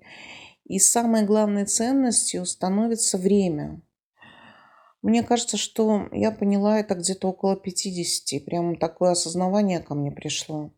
и 0.64 0.80
самой 0.80 1.24
главной 1.24 1.64
ценностью 1.64 2.44
становится 2.44 3.18
время. 3.18 3.80
Мне 5.00 5.22
кажется, 5.22 5.56
что 5.56 6.08
я 6.10 6.32
поняла 6.32 6.80
это 6.80 6.96
где-то 6.96 7.28
около 7.28 7.54
50. 7.54 8.44
Прямо 8.44 8.76
такое 8.76 9.12
осознавание 9.12 9.78
ко 9.78 9.94
мне 9.94 10.10
пришло. 10.10 10.72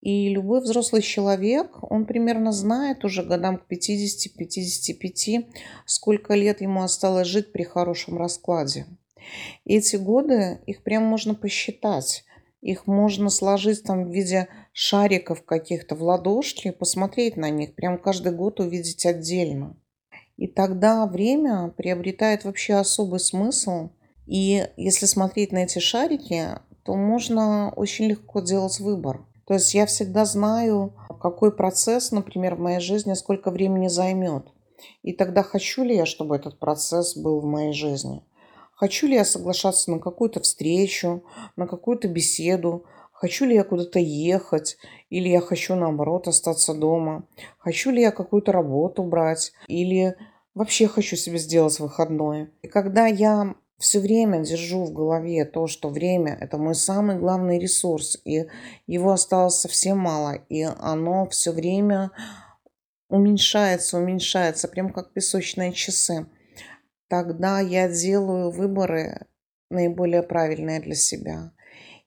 И 0.00 0.28
любой 0.28 0.60
взрослый 0.60 1.02
человек, 1.02 1.78
он 1.82 2.06
примерно 2.06 2.52
знает 2.52 3.04
уже 3.04 3.24
годам 3.24 3.58
к 3.58 3.70
50-55, 3.70 5.46
сколько 5.86 6.34
лет 6.34 6.60
ему 6.60 6.82
осталось 6.82 7.26
жить 7.26 7.52
при 7.52 7.64
хорошем 7.64 8.16
раскладе. 8.16 8.86
И 9.64 9.76
эти 9.76 9.96
годы, 9.96 10.60
их 10.66 10.82
прям 10.84 11.02
можно 11.04 11.34
посчитать. 11.34 12.24
Их 12.60 12.86
можно 12.86 13.28
сложить 13.28 13.82
там 13.84 14.04
в 14.04 14.12
виде 14.12 14.48
шариков 14.72 15.44
каких-то 15.44 15.94
в 15.94 16.02
ладошки, 16.02 16.70
посмотреть 16.70 17.36
на 17.36 17.50
них, 17.50 17.74
прям 17.74 17.98
каждый 17.98 18.32
год 18.32 18.60
увидеть 18.60 19.06
отдельно. 19.06 19.76
И 20.36 20.46
тогда 20.46 21.06
время 21.06 21.72
приобретает 21.76 22.44
вообще 22.44 22.74
особый 22.74 23.20
смысл. 23.20 23.90
И 24.26 24.64
если 24.76 25.06
смотреть 25.06 25.52
на 25.52 25.64
эти 25.64 25.80
шарики, 25.80 26.60
то 26.84 26.94
можно 26.94 27.72
очень 27.74 28.06
легко 28.06 28.40
делать 28.40 28.78
выбор. 28.78 29.27
То 29.48 29.54
есть 29.54 29.72
я 29.72 29.86
всегда 29.86 30.26
знаю, 30.26 30.92
какой 31.22 31.50
процесс, 31.50 32.12
например, 32.12 32.54
в 32.54 32.60
моей 32.60 32.80
жизни, 32.80 33.14
сколько 33.14 33.50
времени 33.50 33.88
займет. 33.88 34.52
И 35.02 35.14
тогда 35.14 35.42
хочу 35.42 35.84
ли 35.84 35.96
я, 35.96 36.04
чтобы 36.04 36.36
этот 36.36 36.58
процесс 36.58 37.16
был 37.16 37.40
в 37.40 37.46
моей 37.46 37.72
жизни? 37.72 38.22
Хочу 38.74 39.06
ли 39.06 39.14
я 39.14 39.24
соглашаться 39.24 39.90
на 39.90 40.00
какую-то 40.00 40.40
встречу, 40.40 41.24
на 41.56 41.66
какую-то 41.66 42.08
беседу? 42.08 42.84
Хочу 43.10 43.46
ли 43.46 43.54
я 43.54 43.64
куда-то 43.64 43.98
ехать? 43.98 44.76
Или 45.08 45.30
я 45.30 45.40
хочу, 45.40 45.74
наоборот, 45.76 46.28
остаться 46.28 46.74
дома? 46.74 47.26
Хочу 47.56 47.90
ли 47.90 48.02
я 48.02 48.10
какую-то 48.10 48.52
работу 48.52 49.02
брать? 49.02 49.52
Или 49.66 50.14
вообще 50.54 50.88
хочу 50.88 51.16
себе 51.16 51.38
сделать 51.38 51.80
выходное? 51.80 52.52
И 52.60 52.68
когда 52.68 53.06
я 53.06 53.54
все 53.78 54.00
время 54.00 54.40
держу 54.42 54.84
в 54.84 54.92
голове 54.92 55.44
то, 55.44 55.66
что 55.66 55.88
время– 55.88 56.36
это 56.40 56.58
мой 56.58 56.74
самый 56.74 57.16
главный 57.16 57.58
ресурс, 57.58 58.20
и 58.24 58.46
его 58.86 59.12
осталось 59.12 59.60
совсем 59.60 59.98
мало, 59.98 60.34
и 60.48 60.62
оно 60.62 61.28
все 61.28 61.52
время 61.52 62.10
уменьшается, 63.08 63.98
уменьшается, 63.98 64.68
прям 64.68 64.92
как 64.92 65.12
песочные 65.12 65.72
часы, 65.72 66.26
тогда 67.08 67.60
я 67.60 67.88
делаю 67.88 68.50
выборы 68.50 69.26
наиболее 69.70 70.22
правильные 70.22 70.80
для 70.80 70.94
себя. 70.94 71.52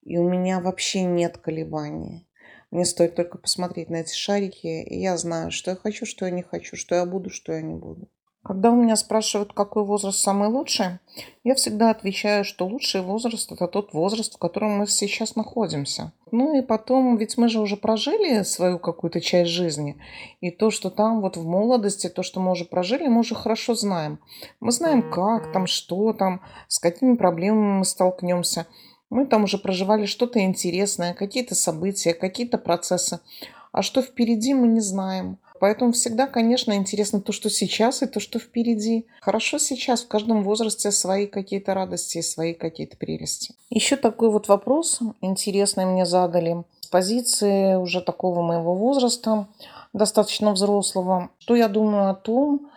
И 0.02 0.18
у 0.18 0.28
меня 0.28 0.60
вообще 0.60 1.04
нет 1.04 1.38
колебаний. 1.38 2.28
Мне 2.72 2.86
стоит 2.86 3.16
только 3.16 3.38
посмотреть 3.38 3.90
на 3.90 3.98
эти 3.98 4.14
шарики, 4.14 4.68
и 4.68 5.00
я 5.00 5.18
знаю, 5.18 5.52
что 5.52 5.72
я 5.72 5.78
хочу, 5.78 6.06
что 6.06 6.26
я 6.26 6.32
не 6.32 6.42
хочу, 6.42 6.76
что 6.76 6.96
я 6.96 7.06
буду, 7.06 7.30
что 7.30 7.54
я 7.54 7.62
не 7.62 7.76
буду. 7.76 8.10
Когда 8.44 8.72
у 8.72 8.76
меня 8.76 8.96
спрашивают, 8.96 9.54
какой 9.54 9.84
возраст 9.84 10.18
самый 10.18 10.50
лучший, 10.50 10.98
я 11.44 11.54
всегда 11.54 11.92
отвечаю, 11.92 12.44
что 12.44 12.66
лучший 12.66 13.02
возраст– 13.02 13.52
это 13.54 13.68
тот 13.68 13.94
возраст, 13.94 14.34
в 14.34 14.40
котором 14.40 14.80
мы 14.80 14.88
сейчас 14.88 15.36
находимся. 15.36 16.12
Ну 16.32 16.58
и 16.58 16.64
потом, 16.64 17.18
ведь 17.18 17.38
мы 17.38 17.50
же 17.50 17.60
уже 17.60 17.78
прожили 17.78 18.42
свою 18.42 18.80
какую-то 18.80 19.22
часть 19.22 19.52
жизни. 19.52 19.98
И 20.40 20.50
то, 20.50 20.72
что 20.72 20.90
там 20.90 21.22
вот 21.22 21.38
в 21.38 21.46
молодости, 21.46 22.10
то, 22.10 22.24
что 22.24 22.40
мы 22.40 22.52
уже 22.52 22.66
прожили, 22.66 23.08
мы 23.08 23.20
уже 23.20 23.36
хорошо 23.36 23.76
знаем. 23.76 24.20
Мы 24.60 24.72
знаем, 24.72 25.12
как 25.12 25.52
там, 25.52 25.68
что 25.68 26.12
там, 26.14 26.42
с 26.68 26.80
какими 26.80 27.16
проблемами 27.16 27.80
мы 27.80 27.86
столкнемся. 27.86 28.66
Мы 29.12 29.28
там 29.28 29.44
уже 29.44 29.60
проживали 29.60 30.08
что-то 30.08 30.40
интересное, 30.40 31.14
какие-то 31.14 31.54
события, 31.54 32.16
какие-то 32.16 32.58
процессы. 32.58 33.20
А 33.72 33.84
что 33.84 34.02
впереди, 34.02 34.56
мы 34.56 34.68
не 34.68 34.80
знаем. 34.80 35.38
Поэтому 35.62 35.92
всегда, 35.92 36.26
конечно, 36.26 36.74
интересно 36.74 37.22
то, 37.22 37.32
что 37.32 37.52
сейчас 37.52 38.02
и 38.02 38.08
то, 38.08 38.20
что 38.20 38.40
впереди. 38.40 39.06
Хорошо 39.22 39.60
сейчас, 39.60 40.02
в 40.02 40.08
каждом 40.08 40.44
возрасте 40.44 40.90
свои 40.90 41.28
какие-то 41.28 41.76
радости 41.76 42.18
и 42.18 42.24
свои 42.24 42.56
какие-то 42.56 42.98
прелести. 42.98 43.54
Еще 43.70 43.96
такой 43.96 44.32
вот 44.32 44.48
вопрос 44.48 45.02
интересный 45.22 45.86
мне 45.86 46.08
задали. 46.08 46.64
С 46.80 46.88
позиции 46.88 47.76
уже 47.76 48.02
такого 48.02 48.42
моего 48.42 48.74
возраста, 48.74 49.50
достаточно 49.94 50.52
взрослого, 50.52 51.30
что 51.38 51.56
я 51.56 51.68
думаю 51.68 52.10
о 52.10 52.16
том, 52.16 52.72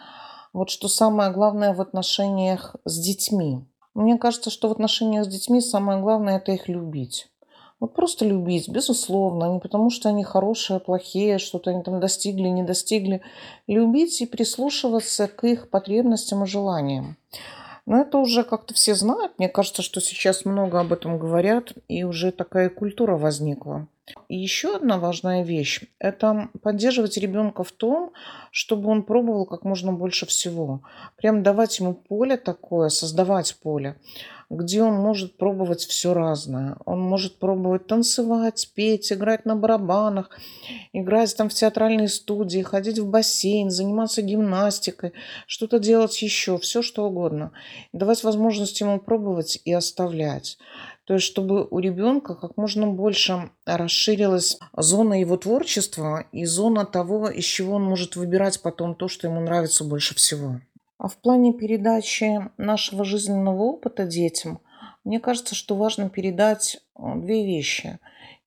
вот 0.53 0.69
что 0.69 0.89
самое 0.89 1.33
главное 1.33 1.73
в 1.73 1.81
отношениях 1.81 2.77
с 2.85 2.99
детьми. 2.99 3.65
Мне 3.95 4.19
кажется, 4.19 4.51
что 4.51 4.69
в 4.69 4.73
отношениях 4.73 5.25
с 5.25 5.29
детьми 5.29 5.63
самое 5.63 6.03
главное– 6.03 6.37
это 6.39 6.53
их 6.53 6.69
любить. 6.69 7.29
Вот 7.81 7.95
просто 7.95 8.25
любить, 8.25 8.69
безусловно, 8.69 9.53
не 9.53 9.59
потому 9.59 9.91
что 9.91 10.09
они 10.09 10.25
хорошие, 10.25 10.81
плохие, 10.81 11.39
что-то 11.39 11.71
они 11.71 11.83
там 11.83 12.01
достигли, 12.01 12.49
не 12.49 12.63
достигли. 12.63 13.21
Любить 13.67 14.21
и 14.23 14.27
прислушиваться 14.27 15.27
к 15.29 15.45
их 15.45 15.69
потребностям 15.71 16.45
и 16.45 16.47
желаниям. 16.47 17.17
Но 17.87 18.01
это 18.01 18.19
уже 18.19 18.45
как-то 18.45 18.73
все 18.75 18.95
знают. 18.95 19.33
Мне 19.39 19.49
кажется, 19.49 19.83
что 19.83 20.01
сейчас 20.01 20.45
много 20.45 20.81
об 20.81 20.93
этом 20.93 21.19
говорят, 21.19 21.75
и 21.89 22.05
уже 22.05 22.33
такая 22.33 22.71
культура 22.71 23.17
возникла. 23.17 23.87
И 24.29 24.37
еще 24.37 24.77
одна 24.77 24.99
важная 24.99 25.43
вещь– 25.43 25.81
это 25.99 26.51
поддерживать 26.63 27.17
ребенка 27.17 27.65
в 27.65 27.73
том, 27.73 28.13
чтобы 28.51 28.91
он 28.91 29.03
пробовал 29.03 29.47
как 29.47 29.65
можно 29.65 29.93
больше 29.93 30.27
всего. 30.27 30.83
Прям 31.17 31.43
давать 31.43 31.79
ему 31.79 31.95
поле 31.95 32.37
такое, 32.37 32.91
создавать 32.91 33.57
поле 33.63 33.97
где 34.51 34.83
он 34.83 34.95
может 34.95 35.37
пробовать 35.37 35.85
все 35.85 36.15
разное. 36.15 36.77
Он 36.85 37.01
может 37.01 37.39
пробовать 37.39 37.87
танцевать, 37.87 38.71
петь, 38.75 39.13
играть 39.13 39.45
на 39.45 39.57
барабанах, 39.57 40.31
играть 40.93 41.37
там 41.37 41.49
в 41.49 41.55
театральной 41.55 42.09
студии, 42.09 42.63
ходить 42.63 42.99
в 42.99 43.09
бассейн, 43.09 43.71
заниматься 43.71 44.23
гимнастикой, 44.23 45.13
что-то 45.47 45.79
делать 45.79 46.21
еще, 46.23 46.59
все 46.59 46.83
что 46.83 47.07
угодно. 47.07 47.53
Давать 47.93 48.23
возможность 48.25 48.81
ему 48.81 49.01
пробовать 49.01 49.61
и 49.65 49.73
оставлять. 49.73 50.59
То 51.05 51.15
есть, 51.15 51.27
чтобы 51.27 51.67
у 51.71 51.79
ребенка 51.81 52.35
как 52.35 52.57
можно 52.57 52.87
больше 52.87 53.51
расширилась 53.67 54.59
зона 54.75 55.21
его 55.21 55.37
творчества 55.37 56.27
и 56.33 56.45
зона 56.47 56.87
того, 56.87 57.29
из 57.29 57.45
чего 57.45 57.75
он 57.75 57.85
может 57.85 58.17
выбирать 58.17 58.63
потом 58.63 58.95
то, 58.95 59.09
что 59.09 59.27
ему 59.27 59.41
нравится 59.41 59.85
больше 59.85 60.15
всего. 60.15 60.61
А 60.97 61.09
в 61.09 61.17
плане 61.17 61.53
передачи 61.53 62.51
нашего 62.57 63.05
жизненного 63.05 63.63
опыта 63.63 64.07
детям, 64.07 64.61
мне 65.05 65.21
кажется, 65.21 65.55
что 65.55 65.77
важно 65.77 66.09
передать 66.09 66.79
э, 66.97 67.03
две 67.17 67.45
вещи. 67.45 67.99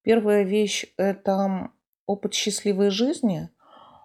Первая 0.01 0.43
вещь– 0.43 0.85
это 0.97 1.69
опыт 2.07 2.33
счастливой 2.33 2.89
жизни, 2.89 3.49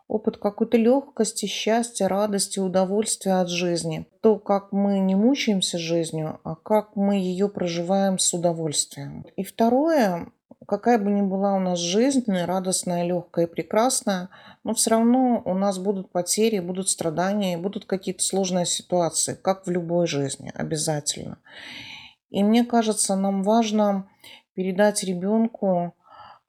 опыт 0.09 0.37
какой-то 0.37 0.77
легкости, 0.77 1.47
счастья, 1.47 2.09
радости, 2.09 2.59
удовольствия 2.59 3.41
от 3.41 3.49
жизни. 3.49 4.07
То, 4.21 4.39
как 4.39 4.73
мы 4.73 4.99
не 4.99 5.15
мучаемся 5.15 5.79
жизнью, 5.79 6.41
а 6.45 6.55
как 6.55 6.97
мы 6.97 7.17
ее 7.17 7.49
проживаем 7.49 8.19
с 8.19 8.33
удовольствием. 8.35 9.25
И 9.37 9.45
второе, 9.45 10.29
какая 10.67 10.99
бы 10.99 11.11
ни 11.11 11.23
была 11.23 11.55
у 11.55 11.59
нас 11.59 11.79
жизнь, 11.79 12.25
радостная, 12.29 13.05
легкая 13.05 13.47
и 13.47 13.51
прекрасная, 13.51 14.29
но 14.65 14.75
все 14.75 14.91
равно 14.91 15.43
у 15.45 15.55
нас 15.55 15.79
будут 15.79 16.11
потери, 16.11 16.61
будут 16.61 16.89
страдания, 16.89 17.59
будут 17.59 17.85
какие-то 17.85 18.23
сложные 18.23 18.67
ситуации, 18.67 19.35
как 19.35 19.67
в 19.67 19.71
любой 19.71 20.07
жизни, 20.07 20.53
обязательно. 20.55 21.39
И 22.31 22.43
мне 22.43 22.65
кажется, 22.65 23.17
нам 23.17 23.43
важно 23.43 24.09
передать 24.55 25.03
ребенку 25.05 25.95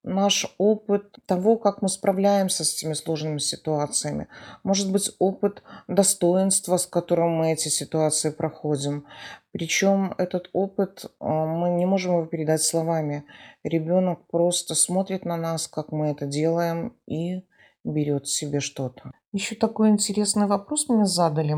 наш 0.04 0.54
опыт 0.58 1.18
того, 1.26 1.58
как 1.58 1.82
мы 1.82 1.90
справляемся 1.90 2.64
с 2.64 2.74
этими 2.76 2.94
сложными 2.94 3.40
ситуациями. 3.40 4.28
Может 4.64 4.92
быть, 4.92 5.12
опыт 5.20 5.64
достоинства, 5.88 6.78
с 6.78 6.86
которым 6.86 7.32
мы 7.38 7.54
эти 7.54 7.70
ситуации 7.70 8.30
проходим. 8.30 9.06
Причем 9.52 10.14
этот 10.18 10.50
опыт 10.54 11.06
а, 11.20 11.46
мы 11.46 11.70
не 11.72 11.86
можем 11.86 12.14
его 12.14 12.26
передать 12.26 12.62
словами. 12.62 13.24
Ребенок 13.64 14.26
просто 14.28 14.76
смотрит 14.76 15.26
на 15.26 15.38
нас, 15.38 15.68
как 15.68 15.92
мы 15.92 16.08
это 16.08 16.26
делаем, 16.26 16.94
и 17.08 17.44
берет 17.84 18.28
себе 18.28 18.60
что-то. 18.60 19.12
Еще 19.32 19.56
такой 19.56 19.90
интересный 19.90 20.48
вопрос 20.48 20.90
мне 20.90 21.06
задали. 21.06 21.56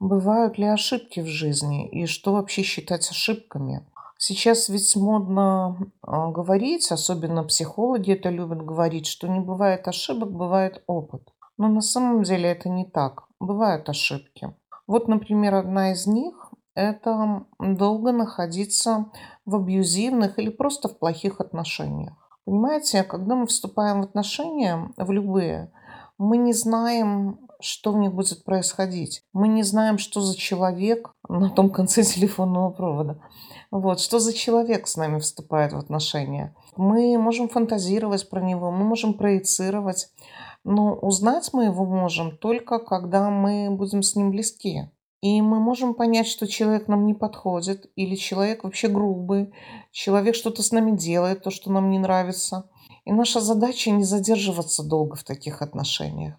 Бывают 0.00 0.58
ли 0.58 0.66
ошибки 0.66 1.20
в 1.20 1.26
жизни 1.26 1.88
и 1.88 2.06
что 2.06 2.32
вообще 2.32 2.62
считать 2.62 3.10
ошибками? 3.10 3.84
Сейчас 4.20 4.68
ведь 4.68 4.96
модно 4.96 5.78
а, 6.02 6.30
говорить, 6.32 6.90
особенно 6.90 7.44
психологи 7.44 8.12
это 8.12 8.30
любят 8.30 8.64
говорить, 8.64 9.06
что 9.06 9.28
не 9.28 9.38
бывает 9.38 9.86
ошибок, 9.86 10.32
бывает 10.32 10.82
опыт. 10.88 11.22
Но 11.56 11.68
на 11.68 11.80
самом 11.80 12.24
деле 12.24 12.50
это 12.50 12.68
не 12.68 12.84
так. 12.84 13.28
Бывают 13.38 13.88
ошибки. 13.88 14.52
Вот, 14.88 15.06
например, 15.06 15.54
одна 15.54 15.92
из 15.92 16.08
них– 16.08 16.52
это 16.74 17.46
долго 17.60 18.10
находиться 18.10 19.06
в 19.44 19.54
абьюзивных 19.54 20.40
или 20.40 20.50
просто 20.50 20.88
в 20.88 20.98
плохих 20.98 21.40
отношениях. 21.40 22.14
Понимаете, 22.44 23.04
когда 23.04 23.36
мы 23.36 23.46
вступаем 23.46 24.00
в 24.00 24.04
отношения, 24.04 24.90
в 24.96 25.12
любые, 25.12 25.70
мы 26.18 26.38
не 26.38 26.52
знаем, 26.52 27.38
что 27.60 27.92
в 27.92 27.98
них 27.98 28.12
будет 28.12 28.44
происходить. 28.44 29.22
Мы 29.32 29.48
не 29.48 29.62
знаем, 29.62 29.98
что 29.98 30.20
за 30.20 30.36
человек 30.36 31.12
на 31.28 31.50
том 31.50 31.70
конце 31.70 32.02
телефонного 32.04 32.70
провода. 32.70 33.20
Вот, 33.70 34.00
что 34.00 34.18
за 34.18 34.32
человек 34.32 34.88
с 34.88 34.96
нами 34.96 35.18
вступает 35.18 35.72
в 35.72 35.78
отношения. 35.78 36.54
Мы 36.76 37.18
можем 37.18 37.48
фантазировать 37.48 38.30
про 38.30 38.40
него, 38.40 38.70
мы 38.70 38.84
можем 38.84 39.12
проецировать, 39.12 40.08
но 40.64 40.94
узнать 40.94 41.50
мы 41.52 41.64
его 41.64 41.84
можем 41.84 42.36
только, 42.38 42.78
когда 42.78 43.28
мы 43.28 43.70
будем 43.70 44.02
с 44.02 44.16
ним 44.16 44.30
близки. 44.30 44.90
И 45.20 45.42
мы 45.42 45.58
можем 45.58 45.94
понять, 45.94 46.28
что 46.28 46.46
человек 46.46 46.86
нам 46.86 47.04
не 47.04 47.12
подходит, 47.12 47.90
или 47.96 48.14
человек 48.14 48.64
вообще 48.64 48.88
грубый, 48.88 49.52
человек 49.90 50.36
что-то 50.36 50.62
с 50.62 50.70
нами 50.70 50.96
делает, 50.96 51.42
то, 51.42 51.50
что 51.50 51.72
нам 51.72 51.90
не 51.90 51.98
нравится. 51.98 52.70
И 53.04 53.12
наша 53.12 53.40
задача 53.40 53.90
не 53.90 54.04
задерживаться 54.04 54.82
долго 54.84 55.16
в 55.16 55.24
таких 55.24 55.60
отношениях. 55.60 56.36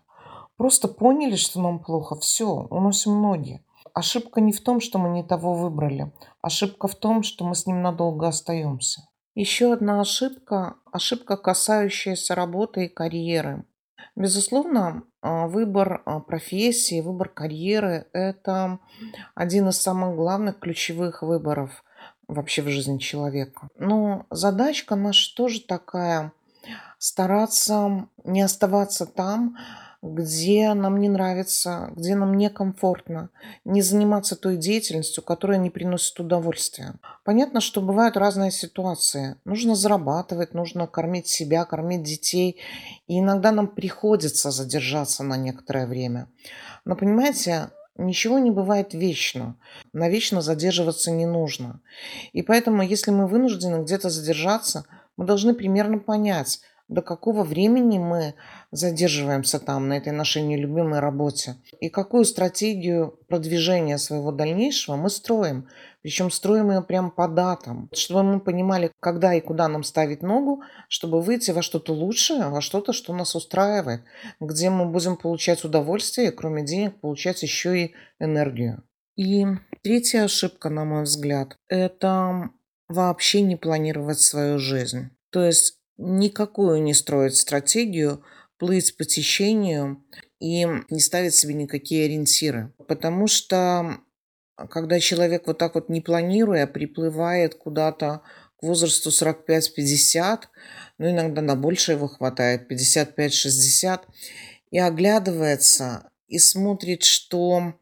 Просто 0.56 0.88
поняли, 0.88 1.36
что 1.36 1.62
нам 1.62 1.80
плохо, 1.80 2.15
все, 2.15 2.68
уносим 2.70 3.22
ноги. 3.22 3.62
Ошибка 3.93 4.41
не 4.41 4.52
в 4.52 4.62
том, 4.62 4.80
что 4.80 4.99
мы 4.99 5.10
не 5.10 5.23
того 5.23 5.54
выбрали. 5.54 6.12
Ошибка 6.41 6.88
в 6.88 6.95
том, 6.95 7.23
что 7.23 7.45
мы 7.45 7.56
с 7.56 7.65
ним 7.65 7.82
надолго 7.82 8.28
остаемся. 8.28 9.04
Еще 9.36 9.73
одна 9.73 10.02
ошибка– 10.02 10.75
ошибка, 10.91 11.38
касающаяся 11.38 12.36
работы 12.36 12.86
и 12.86 12.89
карьеры. 12.89 13.65
Безусловно, 14.15 15.04
а, 15.21 15.47
выбор 15.47 16.02
а, 16.06 16.19
профессии, 16.19 17.02
выбор 17.02 17.30
карьеры– 17.30 18.08
это 18.13 18.80
один 19.36 19.69
из 19.69 19.82
самых 19.82 20.15
главных 20.15 20.60
ключевых 20.60 21.21
выборов 21.21 21.84
вообще 22.28 22.62
в 22.62 22.67
жизни 22.67 22.97
человека. 22.97 23.69
Но 23.78 24.25
задачка 24.30 24.95
наша 24.95 25.36
тоже 25.36 25.62
такая– 25.62 26.34
стараться 26.99 28.08
не 28.23 28.41
оставаться 28.41 29.06
там, 29.06 29.58
где 30.01 30.73
нам 30.73 30.99
не 30.99 31.09
нравится, 31.09 31.91
где 31.95 32.15
нам 32.15 32.38
некомфортно, 32.38 33.29
не 33.65 33.81
заниматься 33.81 34.35
той 34.35 34.55
деятельностью, 34.55 35.23
которая 35.23 35.57
не 35.57 35.69
приносит 35.69 36.19
удовольствия. 36.19 36.95
Понятно, 37.25 37.59
что 37.59 37.81
бывают 37.81 38.15
разные 38.15 38.51
ситуации. 38.51 39.35
Нужно 39.43 39.75
зарабатывать, 39.75 40.53
нужно 40.53 40.88
кормить 40.88 41.27
себя, 41.27 41.65
кормить 41.65 42.03
детей. 42.03 42.62
И 43.07 43.19
иногда 43.19 43.51
нам 43.51 43.67
приходится 43.67 44.51
задержаться 44.51 45.23
на 45.23 45.35
некоторое 45.35 45.85
время. 45.85 46.27
Но 46.85 46.95
понимаете, 46.95 47.69
Ничего 48.01 48.39
не 48.39 48.49
бывает 48.49 48.93
вечно. 48.93 49.57
Навечно 49.91 50.41
задерживаться 50.41 51.12
не 51.12 51.25
нужно. 51.25 51.81
И 52.31 52.41
поэтому, 52.41 52.81
если 52.81 53.12
мы 53.12 53.27
вынуждены 53.27 53.83
где-то 53.83 54.09
задержаться, 54.09 54.85
мы 55.17 55.25
должны 55.25 55.53
примерно 55.53 55.99
понять, 55.99 56.62
до 56.89 57.04
какого 57.04 57.43
времени 57.43 57.99
мы 57.99 58.34
задерживаемся 58.71 59.60
там, 59.60 59.88
на 59.88 59.93
этой 59.93 60.12
нашей 60.12 60.41
нелюбимой 60.41 60.99
работе, 60.99 61.56
и 61.80 61.89
какую 61.89 62.25
стратегию 62.25 63.19
продвижения 63.28 63.97
своего 63.97 64.32
дальнейшего 64.32 64.95
мы 64.95 65.10
строим. 65.10 65.69
Причем 66.02 66.32
строим 66.32 66.71
ее 66.71 66.82
прямо 66.82 67.10
по 67.12 67.28
датам, 67.28 67.89
чтобы 67.93 68.23
мы 68.23 68.39
понимали, 68.39 68.91
когда 68.99 69.34
и 69.34 69.41
куда 69.41 69.67
нам 69.67 69.84
ставить 69.84 70.23
ногу, 70.23 70.63
чтобы 70.88 71.21
выйти 71.21 71.52
во 71.52 71.62
что-то 71.62 71.93
лучшее, 71.93 72.47
во 72.47 72.62
что-то, 72.62 72.91
что 72.91 73.13
нас 73.13 73.36
устраивает, 73.36 74.02
где 74.39 74.69
мы 74.69 74.86
будем 74.86 75.15
получать 75.15 75.63
удовольствие, 75.63 76.30
и 76.30 76.36
кроме 76.36 76.65
денег 76.65 76.99
получать 76.99 77.43
еще 77.43 77.80
и 77.80 77.93
энергию. 78.19 78.84
И 79.15 79.45
третья 79.84 80.23
ошибка, 80.23 80.69
на 80.69 80.86
мой 80.86 81.04
взгляд, 81.04 81.58
это 81.67 82.49
вообще 82.88 83.41
не 83.41 83.58
планировать 83.58 84.21
свою 84.21 84.58
жизнь. 84.58 85.10
То 85.32 85.43
есть 85.43 85.79
никакую 85.99 86.81
не 86.81 86.93
строить 86.93 87.35
стратегию, 87.35 88.23
плыть 88.57 88.95
по 88.97 89.05
течению 89.05 90.03
и 90.39 90.65
не 90.89 90.99
ставить 90.99 91.35
себе 91.35 91.53
никакие 91.53 92.05
ориентиры. 92.05 92.73
Потому 92.88 93.27
что 93.27 93.99
когда 94.69 94.99
человек 94.99 95.47
вот 95.47 95.57
так 95.57 95.75
вот 95.75 95.89
не 95.89 96.01
планируя, 96.01 96.67
приплывает 96.67 97.55
куда-то 97.55 98.21
к 98.57 98.63
возрасту 98.63 99.09
45-50, 99.09 100.39
ну 100.97 101.09
иногда 101.09 101.41
на 101.41 101.55
больше 101.55 101.93
его 101.93 102.07
хватает, 102.07 102.69
55-60, 102.71 104.01
и 104.71 104.79
оглядывается 104.79 106.09
и 106.27 106.39
смотрит, 106.39 107.03
что 107.03 107.73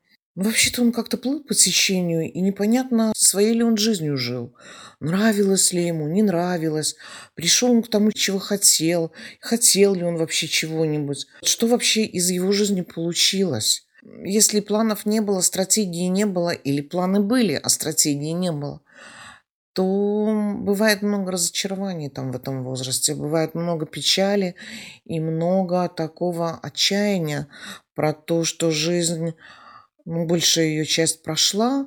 вообще-то 0.43 0.81
он 0.81 0.91
как-то 0.91 1.17
плыл 1.17 1.43
по 1.43 1.53
течению, 1.53 2.31
и 2.31 2.39
непонятно, 2.39 3.11
своей 3.15 3.53
ли 3.53 3.63
он 3.63 3.75
жизнью 3.77 4.17
жил. 4.17 4.55
Нравилось 4.99 5.73
ли 5.73 5.85
ему, 5.85 6.07
не 6.07 6.23
нравилось. 6.23 6.95
Пришел 7.35 7.71
он 7.71 7.83
к 7.83 7.89
тому, 7.89 8.11
чего 8.11 8.39
хотел. 8.39 9.11
Хотел 9.41 9.93
ли 9.95 10.03
он 10.03 10.17
вообще 10.17 10.47
чего-нибудь. 10.47 11.27
Что 11.43 11.67
вообще 11.67 12.05
из 12.05 12.29
его 12.29 12.51
жизни 12.51 12.81
получилось. 12.81 13.83
если 14.23 14.61
планов 14.61 15.05
не 15.05 15.19
было, 15.19 15.41
стратегии 15.41 16.07
не 16.07 16.25
было, 16.25 16.51
или 16.51 16.81
планы 16.81 17.19
были, 17.19 17.59
а 17.61 17.67
стратегии 17.67 18.31
не 18.31 18.53
было, 18.53 18.81
то 19.73 20.55
бывает 20.59 21.01
много 21.01 21.33
разочарований 21.33 22.09
там 22.09 22.31
в 22.31 22.35
этом 22.35 22.63
возрасте, 22.63 23.13
бывает 23.13 23.53
много 23.53 23.85
печали 23.85 24.55
и 25.05 25.19
много 25.19 25.89
такого 25.89 26.57
отчаяния 26.63 27.47
про 27.93 28.13
то, 28.13 28.43
что 28.43 28.71
жизнь, 28.71 29.33
ну, 30.07 30.25
большая 30.25 30.67
ее 30.67 30.85
часть 30.85 31.21
прошла, 31.21 31.85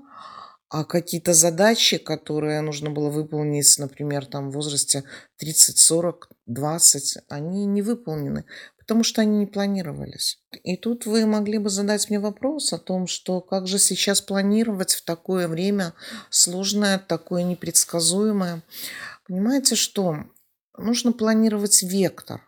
а 0.69 0.85
какие-то 0.85 1.33
задачи, 1.33 1.97
которые 1.97 2.61
нужно 2.61 2.91
было 2.91 3.09
выполнить, 3.09 3.79
например, 3.79 4.27
там 4.27 4.51
в 4.51 4.55
возрасте 4.55 5.05
30, 5.39 5.79
40, 5.79 6.29
20, 6.47 7.19
они 7.29 7.65
не 7.65 7.81
выполнены, 7.81 8.45
потому 8.79 9.05
что 9.05 9.23
они 9.23 9.39
не 9.39 9.47
планировались. 9.47 10.39
И 10.63 10.77
тут 10.77 11.07
вы 11.07 11.25
могли 11.25 11.57
бы 11.57 11.71
задать 11.71 12.11
мне 12.11 12.21
вопрос 12.21 12.75
о 12.75 12.79
том, 12.79 13.07
что 13.07 13.41
как 13.41 13.67
же 13.67 13.79
сейчас 13.79 14.21
планировать 14.21 14.93
в 14.93 15.03
такое 15.03 15.49
время 15.49 15.95
сложное, 16.29 16.99
такое 16.99 17.43
непредсказуемое. 17.43 18.63
Понимаете, 19.27 19.77
что 19.77 20.19
нужно 20.77 21.13
планировать 21.13 21.83
вектор. 21.83 22.43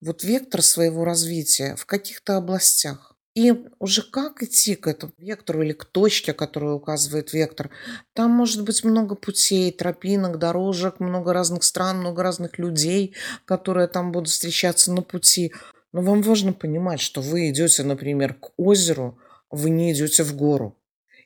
Вот 0.00 0.24
вектор 0.24 0.62
своего 0.62 1.04
развития 1.04 1.76
в 1.76 1.86
каких-то 1.86 2.38
областях. 2.38 3.11
И 3.34 3.54
уже 3.78 4.02
как 4.02 4.42
идти 4.42 4.74
к 4.74 4.86
этому 4.86 5.12
вектору 5.16 5.62
или 5.62 5.72
к 5.72 5.86
точке, 5.86 6.34
которую 6.34 6.76
указывает 6.76 7.32
вектор, 7.32 7.70
там 8.12 8.30
может 8.30 8.62
быть 8.62 8.84
много 8.84 9.14
путей, 9.14 9.72
тропинок, 9.72 10.38
дорожек, 10.38 11.00
много 11.00 11.32
разных 11.32 11.62
стран, 11.62 12.00
много 12.00 12.22
разных 12.22 12.58
людей, 12.58 13.14
которые 13.46 13.88
там 13.88 14.12
будут 14.12 14.28
встречаться 14.28 14.92
на 14.92 15.00
пути. 15.00 15.54
Но 15.92 16.02
вам 16.02 16.20
важно 16.20 16.52
понимать, 16.52 17.00
что 17.00 17.22
вы 17.22 17.48
идете, 17.48 17.84
например, 17.84 18.34
к 18.34 18.50
озеру, 18.58 19.18
вы 19.50 19.70
не 19.70 19.92
идете 19.92 20.24
в 20.24 20.36
гору. 20.36 20.76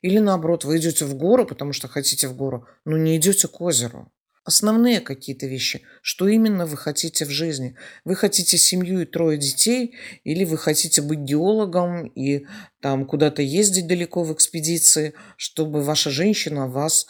Или 0.01 0.19
наоборот, 0.19 0.65
вы 0.65 0.77
идете 0.77 1.05
в 1.05 1.15
гору, 1.15 1.45
потому 1.45 1.73
что 1.73 1.89
хотите 1.89 2.29
в 2.29 2.37
гору, 2.37 2.69
но 2.85 2.97
не 2.97 3.17
идете 3.17 3.49
к 3.49 3.61
озеру. 3.61 4.13
Основные 4.47 5.01
какие-то 5.01 5.47
вещи. 5.47 5.83
Что 6.03 6.29
именно 6.29 6.67
вы 6.67 6.77
хотите 6.77 7.25
в 7.25 7.31
жизни? 7.31 7.75
Вы 8.05 8.15
хотите 8.15 8.57
семью 8.57 9.01
и 9.01 9.05
трое 9.05 9.39
детей? 9.39 9.97
Или 10.23 10.45
вы 10.45 10.57
хотите 10.57 11.03
быть 11.03 11.19
геологом 11.19 12.07
и 12.07 12.47
там 12.81 13.07
куда-то 13.07 13.43
ездить 13.43 13.89
далеко 13.89 14.23
в 14.23 14.33
экспедиции, 14.33 15.15
чтобы 15.37 15.83
ваша 15.83 16.11
женщина 16.11 16.69
вас 16.69 17.09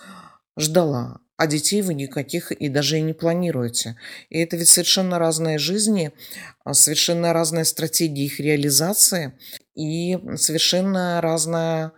ждала? 0.58 1.20
а 1.38 1.46
детей 1.46 1.82
вы 1.82 1.92
никаких 1.92 2.50
и 2.50 2.70
даже 2.70 2.96
и 2.96 3.02
не 3.02 3.12
планируете. 3.12 3.98
И 4.30 4.38
это 4.38 4.56
ведь 4.56 4.70
совершенно 4.70 5.18
разные 5.18 5.58
жизни, 5.58 6.12
а, 6.64 6.72
совершенно 6.72 7.34
разная 7.34 7.64
стратегия 7.64 8.24
их 8.24 8.40
реализации 8.40 9.38
и 9.74 10.18
совершенно 10.36 11.20
разная 11.20 11.92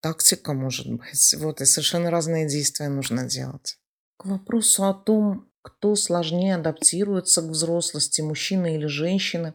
тактика, 0.00 0.54
может 0.54 0.90
быть. 0.90 1.34
Вот, 1.36 1.60
и 1.60 1.66
совершенно 1.66 2.10
разные 2.10 2.48
действия 2.48 2.88
нужно 2.88 3.28
делать. 3.28 3.79
К 4.20 4.26
вопросу 4.26 4.84
о 4.84 4.92
том, 4.92 5.48
кто 5.62 5.94
сложнее 5.94 6.56
адаптируется 6.56 7.40
к 7.40 7.46
взрослости, 7.46 8.20
мужчина 8.20 8.76
или 8.76 8.84
женщина, 8.84 9.54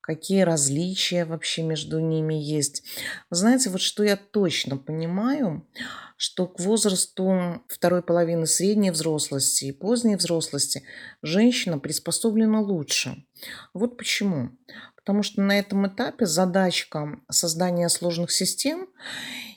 какие 0.00 0.40
различия 0.40 1.26
вообще 1.26 1.62
между 1.62 1.98
ними 1.98 2.32
есть. 2.32 2.84
знаете, 3.28 3.68
вот 3.68 3.82
что 3.82 4.02
я 4.02 4.16
точно 4.16 4.78
понимаю, 4.78 5.68
что 6.16 6.46
к 6.46 6.58
возрасту 6.58 7.62
второй 7.68 8.02
половины 8.02 8.46
средней 8.46 8.92
взрослости 8.92 9.66
и 9.66 9.72
поздней 9.72 10.16
взрослости 10.16 10.84
женщина 11.20 11.78
приспособлена 11.78 12.62
лучше. 12.62 13.26
Вот 13.74 13.98
почему. 13.98 14.56
Потому 14.96 15.22
что 15.22 15.42
на 15.42 15.58
этом 15.58 15.86
этапе 15.86 16.24
задачка 16.24 17.20
создания 17.30 17.90
сложных 17.90 18.32
систем 18.32 18.88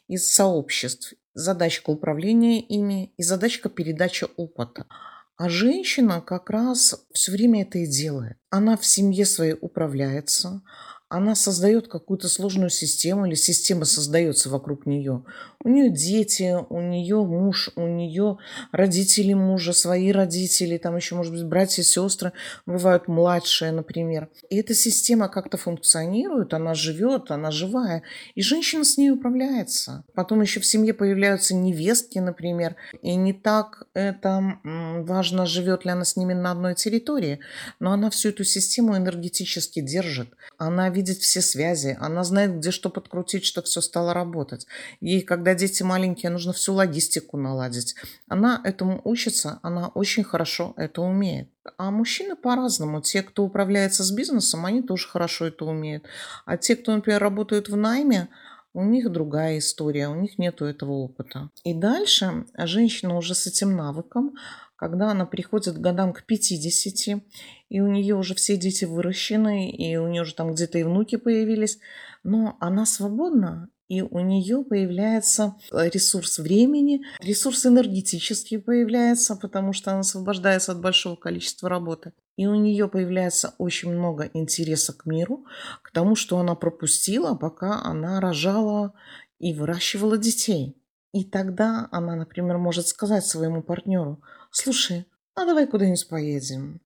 из 0.09 0.29
сообществ, 0.29 1.13
задачка 1.35 1.91
управления 1.91 2.59
ими 2.59 3.13
и 3.17 3.23
задачка 3.23 3.69
передачи 3.69 4.25
опыта– 4.35 4.87
а 5.37 5.49
женщина 5.49 6.21
как 6.21 6.49
раз 6.49 7.05
все 7.11 7.31
время 7.31 7.63
это 7.63 7.79
и 7.79 7.87
делает. 7.87 8.37
Она 8.49 8.77
в 8.77 8.85
семье 8.85 9.25
своей 9.25 9.57
управляется, 9.59 10.61
она 11.09 11.35
создает 11.35 11.87
какую-то 11.87 12.29
сложную 12.29 12.69
систему 12.69 13.25
или 13.25 13.35
система 13.35 13.85
создается 13.85 14.49
вокруг 14.49 14.85
нее. 14.85 15.23
У 15.65 15.69
нее 15.69 15.89
дети, 15.89 16.55
у 16.69 16.79
нее 16.79 17.25
муж, 17.25 17.71
у 17.75 17.87
нее 17.87 18.37
родители 18.71 19.33
мужа, 19.33 19.73
свои 19.73 20.11
родители, 20.11 20.77
там 20.77 20.95
еще, 20.95 21.15
может 21.15 21.33
быть, 21.33 21.43
братья 21.43 21.81
и 21.81 21.85
сестры, 21.85 22.33
бывают 22.67 23.07
младшие, 23.07 23.71
например. 23.71 24.29
И 24.51 24.57
эта 24.57 24.75
система 24.75 25.27
как-то 25.27 25.57
функционирует, 25.57 26.53
она 26.53 26.75
живет, 26.75 27.31
она 27.31 27.49
живая, 27.49 28.03
и 28.35 28.43
женщина 28.43 28.83
с 28.83 28.95
ней 28.99 29.09
управляется. 29.09 30.03
Потом 30.13 30.41
еще 30.41 30.59
в 30.59 30.67
семье 30.67 30.93
появляются 30.93 31.55
невестки, 31.55 32.19
например, 32.19 32.75
и 33.01 33.15
не 33.15 33.33
так 33.33 33.87
это 33.95 34.59
важно, 34.63 35.47
живет 35.47 35.83
ли 35.83 35.89
она 35.89 36.05
с 36.05 36.15
ними 36.15 36.33
на 36.33 36.51
одной 36.51 36.75
территории, 36.75 37.39
но 37.79 37.91
она 37.91 38.11
всю 38.11 38.29
эту 38.29 38.43
систему 38.43 38.95
энергетически 38.95 39.81
держит. 39.81 40.29
Она 40.59 40.91
видит 40.91 41.17
все 41.17 41.41
связи, 41.41 41.97
она 41.99 42.23
знает, 42.23 42.57
где 42.57 42.69
что 42.69 42.91
подкрутить, 42.91 43.45
чтобы 43.45 43.65
все 43.65 43.81
стало 43.81 44.13
работать. 44.13 44.67
Ей, 45.01 45.21
когда 45.21 45.54
дети 45.55 45.83
маленькие, 45.83 46.29
нужно 46.29 46.53
всю 46.53 46.73
логистику 46.73 47.37
наладить. 47.37 47.95
Она 48.27 48.61
этому 48.63 49.01
учится, 49.03 49.59
она 49.63 49.87
очень 49.87 50.23
хорошо 50.23 50.73
это 50.77 51.01
умеет. 51.01 51.49
А 51.77 51.89
мужчины 51.89 52.35
по-разному. 52.35 53.01
Те, 53.01 53.23
кто 53.23 53.43
управляется 53.43 54.03
с 54.03 54.11
бизнесом, 54.11 54.65
они 54.65 54.81
тоже 54.81 55.07
хорошо 55.07 55.47
это 55.47 55.65
умеют. 55.65 56.05
А 56.45 56.57
те, 56.57 56.75
кто, 56.75 56.93
например, 56.93 57.21
работают 57.21 57.69
в 57.69 57.75
найме, 57.75 58.29
у 58.73 58.83
них 58.83 59.09
другая 59.09 59.57
история, 59.59 60.09
у 60.09 60.15
них 60.15 60.37
нет 60.37 60.61
этого 60.61 60.91
опыта. 60.91 61.49
И 61.63 61.73
дальше 61.73 62.45
женщина 62.57 63.17
уже 63.17 63.33
с 63.33 63.47
этим 63.47 63.75
навыком, 63.75 64.35
когда 64.75 65.11
она 65.11 65.25
приходит 65.25 65.75
к 65.75 65.79
годам 65.79 66.11
к 66.11 66.23
50, 66.25 67.23
и 67.69 67.79
у 67.79 67.87
нее 67.87 68.15
уже 68.15 68.35
все 68.35 68.57
дети 68.57 68.83
выращены, 68.83 69.71
и 69.71 69.95
у 69.95 70.07
нее 70.07 70.23
уже 70.23 70.35
там 70.35 70.53
где-то 70.53 70.77
и 70.77 70.83
внуки 70.83 71.15
появились, 71.15 71.79
но 72.23 72.57
она 72.59 72.85
свободна, 72.85 73.69
и 73.87 74.01
у 74.01 74.19
нее 74.19 74.63
появляется 74.63 75.55
ресурс 75.71 76.39
времени, 76.39 77.01
ресурс 77.19 77.65
энергетический 77.65 78.59
появляется, 78.59 79.35
потому 79.35 79.73
что 79.73 79.91
она 79.91 79.99
освобождается 79.99 80.71
от 80.71 80.81
большого 80.81 81.15
количества 81.15 81.69
работы. 81.69 82.13
И 82.35 82.47
у 82.47 82.55
нее 82.55 82.87
появляется 82.87 83.53
очень 83.57 83.91
много 83.91 84.29
интереса 84.33 84.93
к 84.93 85.05
миру, 85.05 85.45
к 85.81 85.91
тому, 85.91 86.15
что 86.15 86.37
она 86.39 86.55
пропустила, 86.55 87.35
пока 87.35 87.81
она 87.83 88.19
рожала 88.19 88.93
и 89.39 89.53
выращивала 89.53 90.17
детей. 90.17 90.75
И 91.13 91.23
тогда 91.23 91.87
она, 91.91 92.15
например, 92.15 92.57
может 92.57 92.87
сказать 92.87 93.25
своему 93.25 93.61
партнеру, 93.61 94.21
слушай, 94.51 95.05
а 95.33 95.45
давай 95.45 95.67
куда-нибудь 95.67 96.09
поедем, 96.09 96.81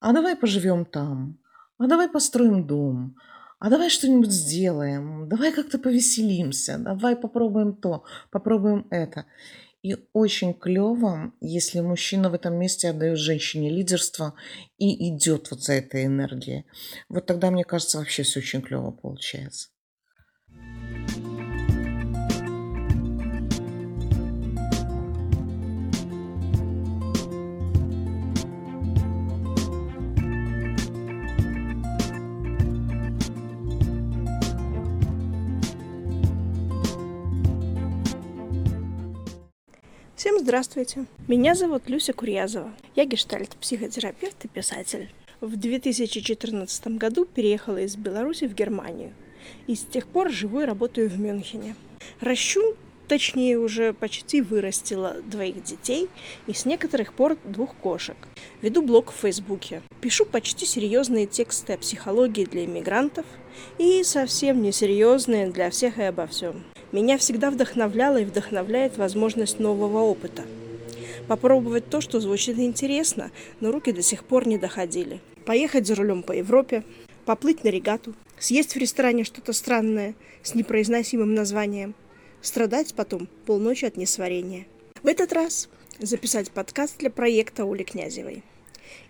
а 0.00 0.12
давай 0.12 0.36
поживем 0.36 0.86
там, 0.86 1.38
а 1.78 1.86
давай 1.86 2.08
построим 2.08 2.66
дом, 2.66 3.16
а 3.64 3.70
давай 3.70 3.88
что-нибудь 3.88 4.30
сделаем, 4.30 5.26
давай 5.26 5.50
как-то 5.50 5.78
повеселимся, 5.78 6.76
давай 6.76 7.16
попробуем 7.16 7.74
то, 7.74 8.04
попробуем 8.30 8.86
это. 8.90 9.24
И 9.82 9.96
очень 10.12 10.52
клево, 10.52 11.32
если 11.40 11.80
мужчина 11.80 12.28
в 12.28 12.34
этом 12.34 12.56
месте 12.56 12.90
отдает 12.90 13.16
женщине 13.16 13.70
лидерство 13.70 14.34
и 14.76 15.08
идет 15.08 15.50
вот 15.50 15.62
за 15.62 15.72
этой 15.72 16.04
энергией. 16.04 16.66
Вот 17.08 17.24
тогда, 17.24 17.50
мне 17.50 17.64
кажется, 17.64 17.96
вообще 17.96 18.22
все 18.22 18.40
очень 18.40 18.60
клево 18.60 18.90
получается. 18.90 19.70
Здравствуйте! 40.44 41.06
Меня 41.26 41.54
зовут 41.54 41.88
Люся 41.88 42.12
Курьязова. 42.12 42.70
Я 42.94 43.06
гештальт-психотерапевт 43.06 44.44
и 44.44 44.48
писатель. 44.48 45.08
В 45.40 45.56
2014 45.56 46.86
году 46.98 47.24
переехала 47.24 47.78
из 47.78 47.96
Беларуси 47.96 48.44
в 48.46 48.54
Германию. 48.54 49.14
И 49.66 49.74
с 49.74 49.80
тех 49.84 50.06
пор 50.06 50.30
живу 50.30 50.60
и 50.60 50.66
работаю 50.66 51.08
в 51.08 51.18
Мюнхене. 51.18 51.76
Ращу, 52.20 52.76
точнее 53.08 53.58
уже 53.58 53.94
почти 53.94 54.42
вырастила 54.42 55.16
двоих 55.22 55.64
детей 55.64 56.10
и 56.46 56.52
с 56.52 56.66
некоторых 56.66 57.14
пор 57.14 57.38
двух 57.44 57.74
кошек. 57.76 58.16
Веду 58.60 58.82
блог 58.82 59.12
в 59.12 59.16
Фейсбуке. 59.16 59.80
Пишу 60.02 60.26
почти 60.26 60.66
серьезные 60.66 61.24
тексты 61.24 61.72
о 61.72 61.78
психологии 61.78 62.44
для 62.44 62.66
иммигрантов 62.66 63.24
и 63.78 64.02
совсем 64.04 64.60
несерьезные 64.60 65.48
для 65.48 65.70
всех 65.70 65.96
и 65.96 66.02
обо 66.02 66.26
всем. 66.26 66.64
Меня 66.94 67.18
всегда 67.18 67.50
вдохновляла 67.50 68.18
и 68.18 68.24
вдохновляет 68.24 68.98
возможность 68.98 69.58
нового 69.58 69.98
опыта. 70.02 70.44
Попробовать 71.26 71.90
то, 71.90 72.00
что 72.00 72.20
звучит 72.20 72.56
интересно, 72.60 73.32
но 73.58 73.72
руки 73.72 73.90
до 73.90 74.00
сих 74.00 74.22
пор 74.22 74.46
не 74.46 74.58
доходили. 74.58 75.20
Поехать 75.44 75.88
за 75.88 75.96
рулем 75.96 76.22
по 76.22 76.30
Европе, 76.30 76.84
поплыть 77.24 77.64
на 77.64 77.70
регату, 77.70 78.14
съесть 78.38 78.76
в 78.76 78.78
ресторане 78.78 79.24
что-то 79.24 79.52
странное 79.52 80.14
с 80.44 80.54
непроизносимым 80.54 81.34
названием, 81.34 81.96
страдать 82.42 82.94
потом 82.94 83.26
полночи 83.44 83.86
от 83.86 83.96
несварения. 83.96 84.64
В 85.02 85.08
этот 85.08 85.32
раз 85.32 85.68
записать 85.98 86.52
подкаст 86.52 86.98
для 86.98 87.10
проекта 87.10 87.64
Оли 87.64 87.82
Князевой. 87.82 88.44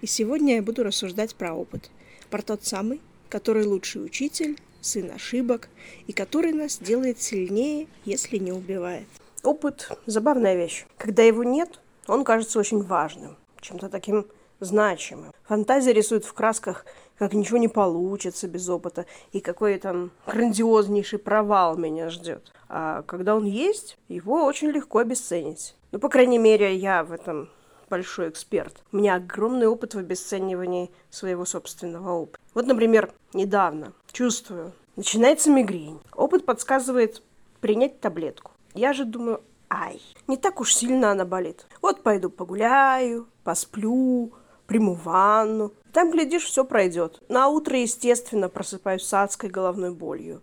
И 0.01 0.07
сегодня 0.07 0.55
я 0.55 0.63
буду 0.63 0.85
рассуждать 0.85 1.35
про 1.35 1.53
опыт, 1.53 1.91
про 2.31 2.41
тот 2.41 2.65
самый, 2.65 3.03
который 3.29 3.67
лучший 3.67 4.03
учитель, 4.03 4.57
сын 4.85 5.11
ошибок, 5.11 5.69
и 6.07 6.13
который 6.13 6.53
нас 6.53 6.79
делает 6.79 7.21
сильнее, 7.21 7.89
если 8.05 8.39
не 8.39 8.53
убивает. 8.53 9.07
Опыт– 9.43 9.91
забавная 10.07 10.57
вещь. 10.57 10.87
Когда 10.97 11.23
его 11.23 11.45
нет, 11.45 11.81
он 12.07 12.25
кажется 12.25 12.59
очень 12.59 12.83
важным, 12.83 13.37
чем-то 13.61 13.89
таким 13.89 14.27
значимым. 14.61 15.33
Фантазия 15.45 15.93
рисует 15.93 16.25
в 16.25 16.33
красках, 16.33 16.87
как 17.19 17.33
ничего 17.33 17.59
не 17.59 17.69
получится 17.69 18.49
без 18.49 18.69
опыта, 18.69 19.07
и 19.33 19.41
какой 19.41 19.79
там 19.79 20.11
грандиознейший 20.27 21.19
провал 21.19 21.77
меня 21.77 22.11
ждет. 22.11 22.53
А 22.69 23.03
когда 23.03 23.37
он 23.37 23.45
есть, 23.45 23.99
его 24.09 24.45
очень 24.45 24.69
легко 24.69 24.99
обесценить. 24.99 25.77
Ну, 25.93 25.99
по 25.99 26.09
крайней 26.09 26.39
мере, 26.39 26.75
я 26.75 27.05
в 27.05 27.13
этом 27.13 27.51
большой 27.89 28.31
эксперт. 28.31 28.83
У 28.93 28.97
меня 28.97 29.17
огромный 29.17 29.67
опыт 29.67 29.95
в 29.95 29.99
обесценивании 29.99 30.91
своего 31.11 31.45
собственного 31.45 32.13
опыта. 32.13 32.39
Вот, 32.55 32.67
например, 32.67 33.13
недавно 33.33 33.93
чувствую, 34.15 34.73
начинается 34.97 35.51
мигрень. 35.51 36.01
Опыт 36.15 36.47
подсказывает 36.47 37.23
принять 37.61 38.01
таблетку. 38.01 38.53
Я 38.73 38.93
же 38.95 39.05
думаю, 39.05 39.43
ай, 39.69 40.01
не 40.27 40.39
так 40.39 40.61
уж 40.61 40.75
сильно 40.75 41.11
она 41.11 41.27
болит. 41.27 41.67
Вот 41.83 42.03
пойду 42.03 42.31
погуляю, 42.31 43.27
посплю, 43.43 44.33
приму 44.67 44.95
ванну. 44.95 45.73
Там, 45.93 46.11
глядишь, 46.11 46.45
все 46.45 46.65
пройдет. 46.65 47.21
На 47.29 47.49
утро, 47.49 47.79
естественно, 47.79 48.49
просыпаюсь 48.49 49.03
с 49.03 49.13
адской 49.13 49.51
головной 49.51 49.91
болью. 49.91 50.43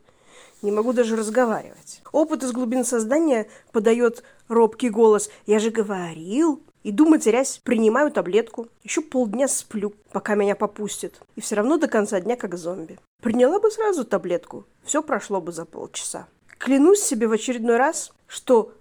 Не 0.61 0.71
могу 0.71 0.93
даже 0.93 1.15
разговаривать. 1.15 2.01
Опыт 2.11 2.43
из 2.43 2.51
глубин 2.51 2.85
создания 2.85 3.47
подает 3.71 4.23
робкий 4.47 4.89
голос. 4.89 5.29
Я 5.47 5.59
же 5.59 5.71
говорил. 5.71 6.61
Иду, 6.83 7.07
матерясь, 7.07 7.59
принимаю 7.63 8.11
таблетку. 8.11 8.67
Еще 8.83 9.01
полдня 9.01 9.47
сплю, 9.47 9.93
пока 10.11 10.35
меня 10.35 10.55
попустит. 10.55 11.19
И 11.35 11.41
все 11.41 11.55
равно 11.55 11.77
до 11.77 11.87
конца 11.87 12.19
дня 12.19 12.35
как 12.35 12.57
зомби. 12.57 12.99
Приняла 13.21 13.59
бы 13.59 13.69
сразу 13.69 14.03
таблетку. 14.03 14.65
Все 14.83 15.03
прошло 15.03 15.41
бы 15.41 15.51
за 15.51 15.65
полчаса. 15.65 16.27
Клянусь 16.57 17.01
себе 17.01 17.27
в 17.27 17.31
очередной 17.31 17.77
раз, 17.77 18.11
что 18.27 18.73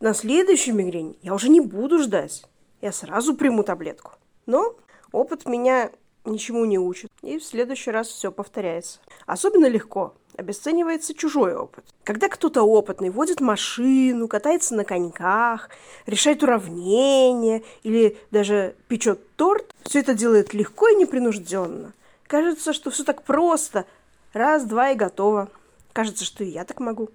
на 0.00 0.14
следующую 0.14 0.74
мигрень 0.74 1.18
я 1.22 1.34
уже 1.34 1.50
не 1.50 1.60
буду 1.60 1.98
ждать. 1.98 2.44
Я 2.80 2.90
сразу 2.90 3.36
приму 3.36 3.62
таблетку. 3.64 4.12
Но 4.46 4.76
опыт 5.12 5.46
меня 5.46 5.90
ничему 6.24 6.64
не 6.64 6.78
учит. 6.78 7.10
И 7.22 7.38
в 7.38 7.44
следующий 7.44 7.90
раз 7.90 8.08
все 8.08 8.32
повторяется. 8.32 9.00
Особенно 9.26 9.66
легко 9.66 10.14
обесценивается 10.36 11.14
чужой 11.14 11.54
опыт. 11.54 11.84
Когда 12.02 12.28
кто-то 12.28 12.62
опытный 12.62 13.10
водит 13.10 13.40
машину, 13.40 14.28
катается 14.28 14.74
на 14.74 14.84
коньках, 14.84 15.70
решает 16.06 16.42
уравнения 16.42 17.62
или 17.82 18.18
даже 18.30 18.74
печет 18.88 19.20
торт, 19.36 19.74
все 19.82 20.00
это 20.00 20.14
делает 20.14 20.54
легко 20.54 20.88
и 20.88 20.94
непринужденно. 20.94 21.92
Кажется, 22.26 22.72
что 22.72 22.90
все 22.90 23.04
так 23.04 23.22
просто. 23.22 23.86
Раз, 24.32 24.64
два 24.64 24.90
и 24.90 24.94
готово. 24.94 25.48
Кажется, 25.92 26.24
что 26.24 26.44
и 26.44 26.48
я 26.48 26.64
так 26.64 26.80
могу. 26.80 27.10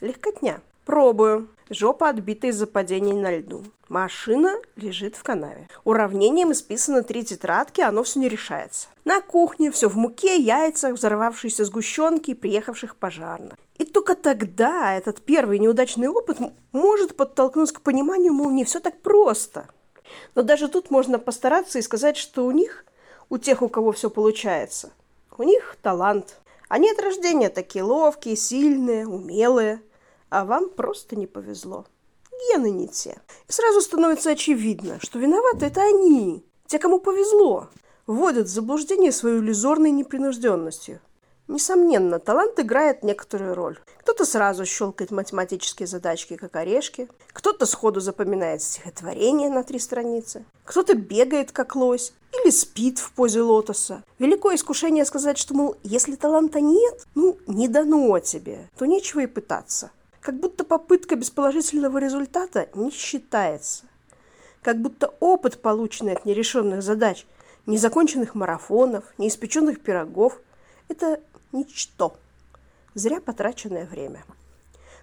Легкотня. 0.00 0.60
Пробую. 0.84 1.48
Жопа 1.68 2.10
отбита 2.10 2.46
из-за 2.46 2.66
падений 2.66 3.12
на 3.12 3.36
льду. 3.36 3.64
Машина 3.88 4.54
лежит 4.76 5.16
в 5.16 5.24
канаве. 5.24 5.68
Уравнением 5.84 6.52
исписано 6.52 7.02
три 7.02 7.24
тетрадки, 7.24 7.80
оно 7.80 8.04
все 8.04 8.20
не 8.20 8.28
решается. 8.28 8.88
На 9.04 9.20
кухне 9.20 9.72
все 9.72 9.88
в 9.88 9.96
муке, 9.96 10.36
яйцах, 10.36 10.94
взорвавшейся 10.94 11.64
сгущенки 11.64 12.30
и 12.30 12.34
приехавших 12.34 12.96
пожарных. 12.96 13.58
И 13.78 13.84
только 13.84 14.14
тогда 14.14 14.94
этот 14.94 15.20
первый 15.22 15.58
неудачный 15.58 16.08
опыт 16.08 16.38
может 16.70 17.16
подтолкнуть 17.16 17.72
к 17.72 17.80
пониманию, 17.80 18.32
мол, 18.32 18.50
не 18.50 18.64
все 18.64 18.78
так 18.78 19.00
просто. 19.00 19.68
Но 20.34 20.42
даже 20.42 20.68
тут 20.68 20.90
можно 20.90 21.18
постараться 21.18 21.78
и 21.78 21.82
сказать, 21.82 22.16
что 22.16 22.46
у 22.46 22.52
них, 22.52 22.84
у 23.28 23.38
тех, 23.38 23.62
у 23.62 23.68
кого 23.68 23.92
все 23.92 24.10
получается, 24.10 24.92
у 25.36 25.42
них 25.42 25.76
талант. 25.82 26.40
Они 26.68 26.90
от 26.90 27.00
рождения 27.00 27.48
такие 27.48 27.84
ловкие, 27.84 28.36
сильные, 28.36 29.06
умелые– 29.06 29.82
а 30.30 30.44
вам 30.44 30.68
просто 30.70 31.16
не 31.16 31.26
повезло. 31.26 31.86
Гены 32.50 32.70
не 32.70 32.88
те. 32.88 33.16
И 33.48 33.52
сразу 33.52 33.80
становится 33.80 34.30
очевидно, 34.30 34.98
что 35.00 35.18
виноваты 35.18 35.66
это 35.66 35.82
они, 35.82 36.44
те, 36.66 36.78
кому 36.78 37.00
повезло, 37.00 37.68
вводят 38.06 38.46
в 38.46 38.50
заблуждение 38.50 39.12
свою 39.12 39.40
иллюзорной 39.40 39.90
непринужденностью. 39.90 41.00
Несомненно, 41.48 42.18
талант 42.18 42.58
играет 42.58 43.04
некоторую 43.04 43.54
роль. 43.54 43.78
Кто-то 44.00 44.24
сразу 44.24 44.66
щелкает 44.66 45.12
математические 45.12 45.86
задачки, 45.86 46.34
как 46.34 46.56
орешки, 46.56 47.08
кто-то 47.32 47.66
сходу 47.66 48.00
запоминает 48.00 48.62
стихотворение 48.62 49.48
на 49.48 49.62
три 49.62 49.78
страницы, 49.78 50.44
кто-то 50.64 50.94
бегает, 50.94 51.52
как 51.52 51.76
лось, 51.76 52.12
или 52.32 52.50
спит 52.50 52.98
в 52.98 53.12
позе 53.12 53.42
лотоса. 53.42 54.02
Великое 54.18 54.56
искушение 54.56 55.04
сказать, 55.04 55.38
что, 55.38 55.54
мол, 55.54 55.76
если 55.84 56.16
таланта 56.16 56.60
нет, 56.60 57.06
ну, 57.14 57.38
не 57.46 57.68
дано 57.68 58.18
тебе, 58.18 58.68
то 58.76 58.84
нечего 58.84 59.20
и 59.20 59.26
пытаться. 59.26 59.92
Как 60.20 60.34
будто 60.40 60.64
попытка 60.64 61.14
без 61.14 61.30
положительного 61.30 61.98
результата 61.98 62.68
не 62.74 62.90
считается. 62.90 63.84
Как 64.62 64.78
будто 64.82 65.14
опыт, 65.20 65.62
полученный 65.62 66.14
от 66.14 66.24
нерешенных 66.24 66.82
задач, 66.82 67.24
незаконченных 67.66 68.34
марафонов, 68.34 69.04
неиспеченных 69.16 69.80
пирогов– 69.80 70.40
это 70.88 71.20
ничто. 71.56 72.16
Зря 72.94 73.20
потраченное 73.20 73.86
время. 73.86 74.24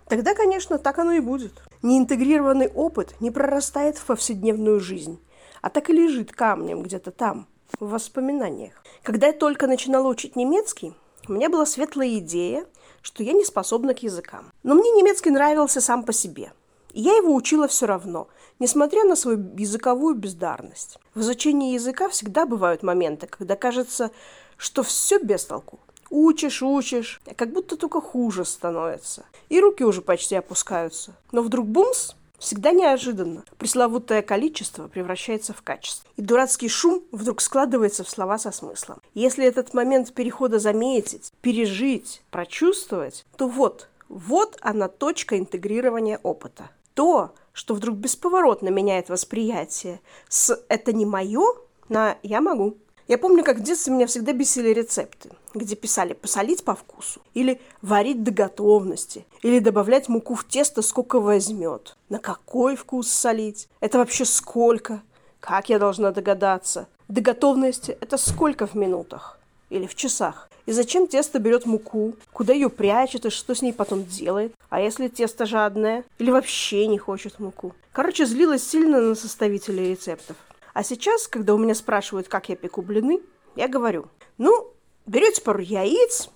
Тогда, 0.08 0.34
конечно, 0.34 0.78
так 0.78 1.00
оно 1.00 1.14
и 1.14 1.20
будет. 1.20 1.62
Неинтегрированный 1.82 2.68
опыт 2.68 3.16
не 3.20 3.32
прорастает 3.32 3.98
в 3.98 4.06
повседневную 4.06 4.80
жизнь, 4.80 5.20
а 5.62 5.70
так 5.70 5.90
и 5.90 5.94
лежит 5.94 6.32
камнем 6.32 6.84
где-то 6.84 7.12
там, 7.12 7.48
в 7.80 7.90
воспоминаниях. 7.90 8.74
Когда 9.02 9.28
я 9.28 9.34
только 9.34 9.68
начинала 9.68 10.08
учить 10.08 10.36
немецкий, 10.36 10.94
у 11.28 11.34
меня 11.34 11.50
была 11.50 11.66
светлая 11.66 12.18
идея– 12.18 12.66
что 13.04 13.22
я 13.22 13.34
не 13.34 13.46
способна 13.46 13.94
к 13.94 14.02
языкам. 14.02 14.52
Но 14.64 14.74
мне 14.74 14.90
немецкий 14.92 15.30
нравился 15.30 15.82
сам 15.82 16.04
по 16.04 16.14
себе. 16.14 16.54
И 16.94 17.02
я 17.02 17.16
его 17.18 17.36
учила 17.36 17.68
все 17.68 17.86
равно, 17.86 18.28
несмотря 18.60 19.04
на 19.04 19.16
свою 19.16 19.56
языковую 19.58 20.16
бездарность. 20.16 20.98
В 21.14 21.20
изучении 21.20 21.74
языка 21.74 22.08
всегда 22.10 22.46
бывают 22.46 22.82
моменты, 22.82 23.28
когда 23.28 23.56
кажется, 23.56 24.12
что 24.58 24.84
все 24.84 25.20
без 25.20 25.46
толку. 25.46 25.80
Учишь, 26.16 26.62
учишь, 26.62 27.20
а 27.26 27.34
как 27.34 27.52
будто 27.52 27.76
только 27.76 28.00
хуже 28.00 28.46
становится. 28.46 29.26
И 29.50 29.60
руки 29.60 29.84
уже 29.84 30.04
почти 30.04 30.36
опускаются. 30.36 31.16
Но 31.32 31.42
вдруг 31.42 31.66
бумс, 31.66 32.14
Всегда 32.38 32.72
неожиданно. 32.72 33.44
Пресловутое 33.58 34.22
количество 34.22 34.88
превращается 34.90 35.54
в 35.54 35.62
качество. 35.62 36.08
И 36.18 36.22
дурацкий 36.22 36.68
шум 36.68 37.02
вдруг 37.12 37.42
складывается 37.42 38.04
в 38.04 38.10
слова 38.10 38.38
со 38.38 38.52
смыслом. 38.52 39.00
Если 39.14 39.46
этот 39.46 39.74
момент 39.74 40.14
перехода 40.14 40.60
заметить, 40.60 41.32
пережить, 41.42 42.22
прочувствовать, 42.30 43.26
то 43.38 43.48
вот, 43.48 43.88
вот 44.10 44.58
она 44.62 44.90
точка 44.90 45.40
интегрирования 45.40 46.20
опыта. 46.22 46.70
То, 46.94 47.34
что 47.54 47.74
вдруг 47.74 47.96
бесповоротно 47.96 48.70
меняет 48.70 49.10
восприятие 49.10 50.02
с 50.28 50.54
«это 50.68 50.92
не 50.92 51.06
мое» 51.06 51.46
на 51.88 52.18
«я 52.24 52.42
могу». 52.42 52.78
Я 53.08 53.18
помню, 53.18 53.44
как 53.44 53.58
в 53.58 53.64
детстве 53.64 53.94
меня 53.94 54.08
всегда 54.08 54.32
бесили 54.32 54.70
рецепты, 54.70 55.30
где 55.54 55.76
писали 55.76 56.14
посолить 56.14 56.64
по 56.64 56.74
вкусу, 56.74 57.22
или 57.34 57.60
варить 57.82 58.24
до 58.24 58.32
готовности, 58.32 59.26
или 59.42 59.60
добавлять 59.60 60.08
муку 60.08 60.36
в 60.36 60.46
тесто, 60.46 60.82
сколько 60.82 61.20
возьмет. 61.20 61.98
На 62.08 62.20
какой 62.20 62.78
вкус 62.78 63.10
солить? 63.10 63.68
Это 63.82 63.98
вообще 63.98 64.24
сколько? 64.24 65.02
Как 65.42 65.68
я 65.68 65.80
должна 65.80 66.12
догадаться? 66.12 66.88
До 67.10 67.20
готовности– 67.20 67.98
это 68.02 68.16
сколько 68.16 68.68
в 68.68 68.76
минутах? 68.76 69.38
Или 69.70 69.86
в 69.86 69.96
часах? 69.96 70.50
И 70.66 70.72
зачем 70.72 71.08
тесто 71.08 71.40
берет 71.40 71.66
муку? 71.66 72.14
Куда 72.32 72.54
ее 72.54 72.70
прячет 72.70 73.26
и 73.26 73.30
что 73.30 73.54
с 73.54 73.62
ней 73.62 73.74
потом 73.74 74.06
делает? 74.06 74.54
А 74.70 74.80
если 74.80 75.10
тесто 75.10 75.46
жадное? 75.46 76.06
Или 76.20 76.32
вообще 76.32 76.88
не 76.88 76.98
хочет 76.98 77.40
муку? 77.40 77.74
Короче, 77.92 78.26
злилась 78.26 78.66
сильно 78.66 79.02
на 79.02 79.16
составителей 79.16 79.90
рецептов. 79.92 80.38
А 80.74 80.84
сейчас, 80.84 81.28
когда 81.28 81.54
у 81.54 81.58
меня 81.58 81.76
спрашивают, 81.76 82.28
как 82.28 82.50
я 82.50 82.56
пеку 82.56 82.82
блины, 82.82 83.22
я 83.56 83.68
говорю, 83.68 84.08
ну, 84.40 84.72
берете 85.06 85.42
пару 85.42 85.60
яиц, 85.60 86.30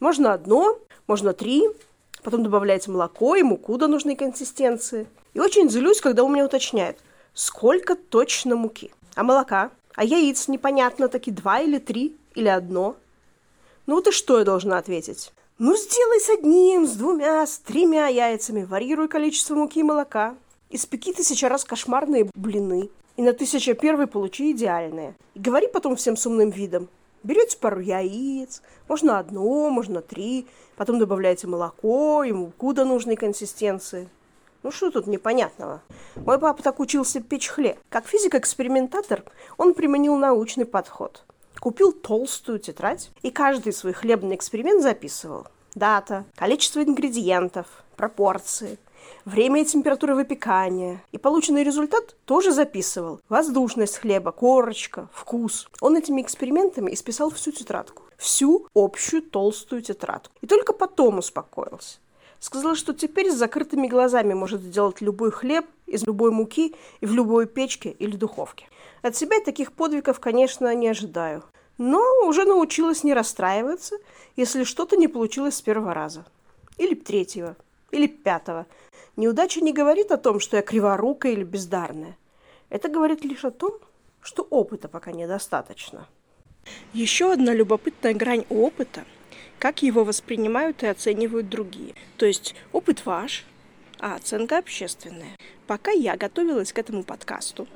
можно 0.00 0.32
одно, 0.32 0.78
можно 1.06 1.34
три, 1.34 1.64
потом 2.22 2.42
добавляете 2.42 2.90
молоко 2.90 3.36
и 3.36 3.42
муку 3.42 3.76
до 3.76 3.88
нужной 3.88 4.16
консистенции. 4.16 5.06
И 5.34 5.40
очень 5.40 5.68
злюсь, 5.68 6.00
когда 6.00 6.24
у 6.24 6.28
меня 6.28 6.46
уточняют, 6.46 6.98
сколько 7.34 7.94
точно 7.94 8.56
муки. 8.56 8.90
А 9.14 9.22
молока? 9.22 9.70
А 9.94 10.04
яиц 10.04 10.48
непонятно, 10.48 11.08
таки 11.08 11.30
два 11.30 11.60
или 11.60 11.78
три, 11.78 12.16
или 12.34 12.48
одно. 12.48 12.96
Ну 13.84 13.96
вот 13.96 14.08
и 14.08 14.10
что 14.10 14.38
я 14.38 14.44
должна 14.44 14.78
ответить? 14.78 15.32
Ну, 15.58 15.76
сделай 15.76 16.18
с 16.18 16.30
одним, 16.30 16.86
с 16.86 16.92
двумя, 16.92 17.46
с 17.46 17.58
тремя 17.58 18.06
яйцами, 18.06 18.64
варьируй 18.64 19.08
количество 19.08 19.54
муки 19.54 19.80
и 19.80 19.82
молока. 19.82 20.34
Испеки 20.70 21.12
тысяча 21.12 21.50
раз 21.50 21.64
кошмарные 21.64 22.30
блины 22.34 22.88
и 23.16 23.22
на 23.22 23.32
тысяча 23.32 23.74
первый 23.74 24.06
получи 24.06 24.52
идеальные. 24.52 25.14
И 25.34 25.40
говори 25.40 25.66
потом 25.66 25.96
всем 25.96 26.16
с 26.16 26.26
умным 26.26 26.50
видом. 26.50 26.88
Берете 27.22 27.56
пару 27.58 27.80
яиц, 27.80 28.62
можно 28.88 29.18
одно, 29.18 29.70
можно 29.70 30.02
три, 30.02 30.46
потом 30.76 30.98
добавляете 30.98 31.46
молоко 31.46 32.24
и 32.24 32.32
муку 32.32 32.72
до 32.72 32.84
нужной 32.84 33.16
консистенции. 33.16 34.08
Ну 34.64 34.70
что 34.70 34.90
тут 34.90 35.06
непонятного? 35.06 35.82
Мой 36.16 36.38
папа 36.38 36.62
так 36.62 36.80
учился 36.80 37.20
печь 37.20 37.48
хлеб. 37.48 37.78
Как 37.88 38.06
физик-экспериментатор 38.06 39.24
он 39.56 39.74
применил 39.74 40.16
научный 40.16 40.64
подход. 40.64 41.24
Купил 41.60 41.92
толстую 41.92 42.58
тетрадь 42.58 43.10
и 43.22 43.30
каждый 43.30 43.72
свой 43.72 43.92
хлебный 43.92 44.34
эксперимент 44.34 44.82
записывал. 44.82 45.46
Дата, 45.74 46.24
количество 46.36 46.82
ингредиентов, 46.82 47.66
пропорции– 47.96 48.78
время 49.24 49.62
и 49.62 49.64
температура 49.64 50.14
выпекания. 50.14 51.02
И 51.12 51.18
полученный 51.18 51.64
результат 51.64 52.16
тоже 52.24 52.52
записывал. 52.52 53.20
Воздушность 53.28 53.98
хлеба, 53.98 54.32
корочка, 54.32 55.08
вкус. 55.12 55.68
Он 55.80 55.96
этими 55.96 56.22
экспериментами 56.22 56.92
исписал 56.92 57.30
всю 57.30 57.52
тетрадку. 57.52 58.02
Всю 58.16 58.66
общую 58.74 59.22
толстую 59.22 59.82
тетрадку. 59.82 60.32
И 60.40 60.46
только 60.46 60.72
потом 60.72 61.18
успокоился. 61.18 61.98
Сказал, 62.38 62.74
что 62.74 62.92
теперь 62.92 63.30
с 63.30 63.36
закрытыми 63.36 63.86
глазами 63.86 64.34
может 64.34 64.62
сделать 64.62 65.00
любой 65.00 65.30
хлеб 65.30 65.64
из 65.86 66.04
любой 66.04 66.32
муки 66.32 66.74
и 67.00 67.06
в 67.06 67.12
любой 67.12 67.46
печке 67.46 67.90
или 67.90 68.16
духовке. 68.16 68.66
От 69.02 69.14
себя 69.16 69.36
таких 69.44 69.72
подвигов, 69.72 70.18
конечно, 70.20 70.74
не 70.74 70.88
ожидаю. 70.88 71.44
Но 71.78 72.02
уже 72.26 72.44
научилась 72.44 73.04
не 73.04 73.14
расстраиваться, 73.14 73.96
если 74.36 74.64
что-то 74.64 74.96
не 74.96 75.08
получилось 75.08 75.56
с 75.56 75.62
первого 75.62 75.94
раза. 75.94 76.24
Или 76.78 76.94
третьего. 76.94 77.56
Или 77.92 78.08
пятого. 78.08 78.66
Неудача 79.16 79.60
не 79.60 79.72
говорит 79.72 80.10
о 80.10 80.16
том, 80.16 80.40
что 80.40 80.56
я 80.56 80.62
криворукая 80.62 81.32
или 81.32 81.44
бездарная. 81.44 82.16
Это 82.68 82.88
говорит 82.88 83.24
лишь 83.24 83.44
о 83.44 83.52
том, 83.52 83.78
что 84.20 84.42
опыта 84.42 84.88
пока 84.88 85.12
недостаточно. 85.12 86.08
Еще 86.92 87.32
одна 87.32 87.54
любопытная 87.54 88.14
грань 88.14 88.44
опыта– 88.48 89.04
как 89.62 89.80
его 89.80 90.02
воспринимают 90.02 90.82
и 90.82 90.88
оценивают 90.88 91.48
другие. 91.48 91.94
То 92.16 92.26
есть 92.26 92.56
опыт 92.72 93.06
ваш, 93.06 93.44
а 94.00 94.16
оценка 94.16 94.58
общественная. 94.58 95.36
Пока 95.68 95.92
я 95.92 96.16
готовилась 96.16 96.72
к 96.72 96.78
этому 96.80 97.04
подкасту, 97.04 97.68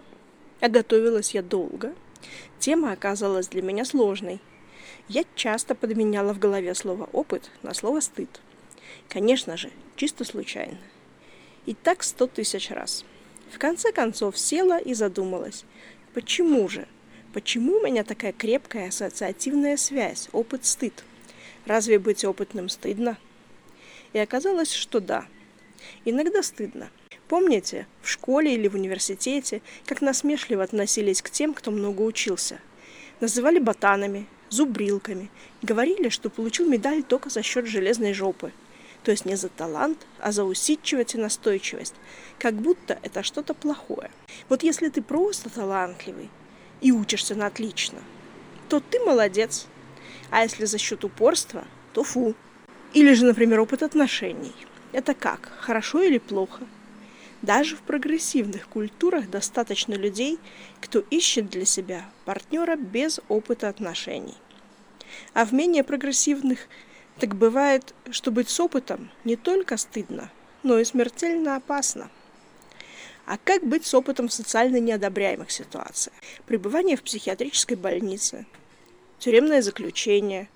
а 0.61 0.68
готовилась 0.68 1.33
я 1.33 1.42
долго, 1.42 1.94
тема 2.59 2.90
оказалась 2.90 3.46
для 3.46 3.62
меня 3.62 3.85
сложной. 3.85 4.40
Я 5.07 5.22
часто 5.37 5.76
подменяла 5.76 6.35
в 6.35 6.40
голове 6.40 6.74
слово 6.74 7.09
«опыт» 7.12 7.52
на 7.62 7.72
слово 7.72 8.00
«стыд». 8.00 8.40
Конечно 9.08 9.56
же, 9.56 9.70
чисто 9.96 10.24
случайно. 10.24 10.78
И 11.64 11.74
так 11.74 12.02
сто 12.02 12.26
тысяч 12.26 12.70
раз. 12.70 13.04
В 13.52 13.58
конце 13.58 13.92
концов 13.92 14.38
села 14.38 14.78
и 14.78 14.94
задумалась, 14.94 15.64
почему 16.14 16.68
же? 16.68 16.86
Почему 17.32 17.78
у 17.78 17.82
меня 17.82 18.02
такая 18.02 18.32
крепкая 18.32 18.88
ассоциативная 18.88 19.76
связь, 19.76 20.28
опыт-стыд? 20.32 21.04
Разве 21.66 21.98
быть 21.98 22.24
опытным 22.24 22.68
стыдно? 22.68 23.18
И 24.12 24.18
оказалось, 24.18 24.72
что 24.72 25.00
да. 25.00 25.26
Иногда 26.04 26.42
стыдно. 26.42 26.90
Помните, 27.28 27.86
в 28.02 28.08
школе 28.08 28.54
или 28.54 28.68
в 28.68 28.74
университете, 28.74 29.60
как 29.84 30.00
насмешливо 30.00 30.62
относились 30.62 31.22
к 31.22 31.30
тем, 31.30 31.54
кто 31.54 31.70
много 31.70 32.02
учился? 32.02 32.60
Называли 33.20 33.58
ботанами, 33.58 34.26
зубрилками, 34.48 35.30
говорили, 35.62 36.08
что 36.08 36.30
получил 36.30 36.68
медаль 36.68 37.02
только 37.02 37.30
за 37.30 37.42
счет 37.42 37.66
железной 37.66 38.12
жопы– 38.12 38.52
то 39.06 39.12
есть 39.12 39.24
не 39.24 39.36
за 39.36 39.48
талант, 39.48 40.04
а 40.18 40.32
за 40.32 40.42
усидчивость 40.42 41.14
и 41.14 41.18
настойчивость. 41.18 41.94
Как 42.40 42.54
будто 42.54 42.98
это 43.04 43.22
что-то 43.22 43.54
плохое. 43.54 44.10
Вот 44.48 44.64
если 44.64 44.88
ты 44.88 45.00
просто 45.00 45.48
талантливый 45.48 46.28
и 46.80 46.90
учишься 46.90 47.36
на 47.36 47.46
отлично, 47.46 48.00
то 48.68 48.80
ты 48.80 48.98
молодец. 48.98 49.68
А 50.32 50.42
если 50.42 50.64
за 50.64 50.78
счет 50.78 51.04
упорства, 51.04 51.68
то 51.92 52.02
фу. 52.02 52.34
Или 52.94 53.12
же, 53.12 53.26
например, 53.26 53.60
опыт 53.60 53.84
отношений. 53.84 54.56
Это 54.90 55.14
как? 55.14 55.52
Хорошо 55.60 56.02
или 56.02 56.18
плохо? 56.18 56.64
Даже 57.42 57.76
в 57.76 57.82
прогрессивных 57.82 58.66
культурах 58.66 59.30
достаточно 59.30 59.94
людей, 59.94 60.40
кто 60.80 60.98
ищет 61.10 61.48
для 61.48 61.64
себя 61.64 62.06
партнера 62.24 62.74
без 62.74 63.20
опыта 63.28 63.68
отношений. 63.68 64.34
А 65.32 65.44
в 65.44 65.52
менее 65.52 65.84
прогрессивных 65.84 66.66
так 67.18 67.35
бывает, 67.35 67.94
что 68.11 68.31
быть 68.31 68.48
с 68.48 68.61
опытом 68.61 69.11
не 69.24 69.37
только 69.37 69.76
стыдно, 69.76 70.31
но 70.62 70.79
и 70.79 70.85
смертельно 70.85 71.57
опасно. 71.57 72.11
А 73.24 73.38
как 73.38 73.64
быть 73.64 73.87
с 73.87 73.94
опытом 73.94 74.29
в 74.29 74.33
социально 74.33 74.79
неодобряемых 74.79 75.50
ситуациях? 75.50 76.14
Пребывание 76.46 76.96
в 76.96 77.02
психиатрической 77.02 77.76
больнице, 77.76 78.46
тюремное 79.18 79.62
заключение. 79.62 80.48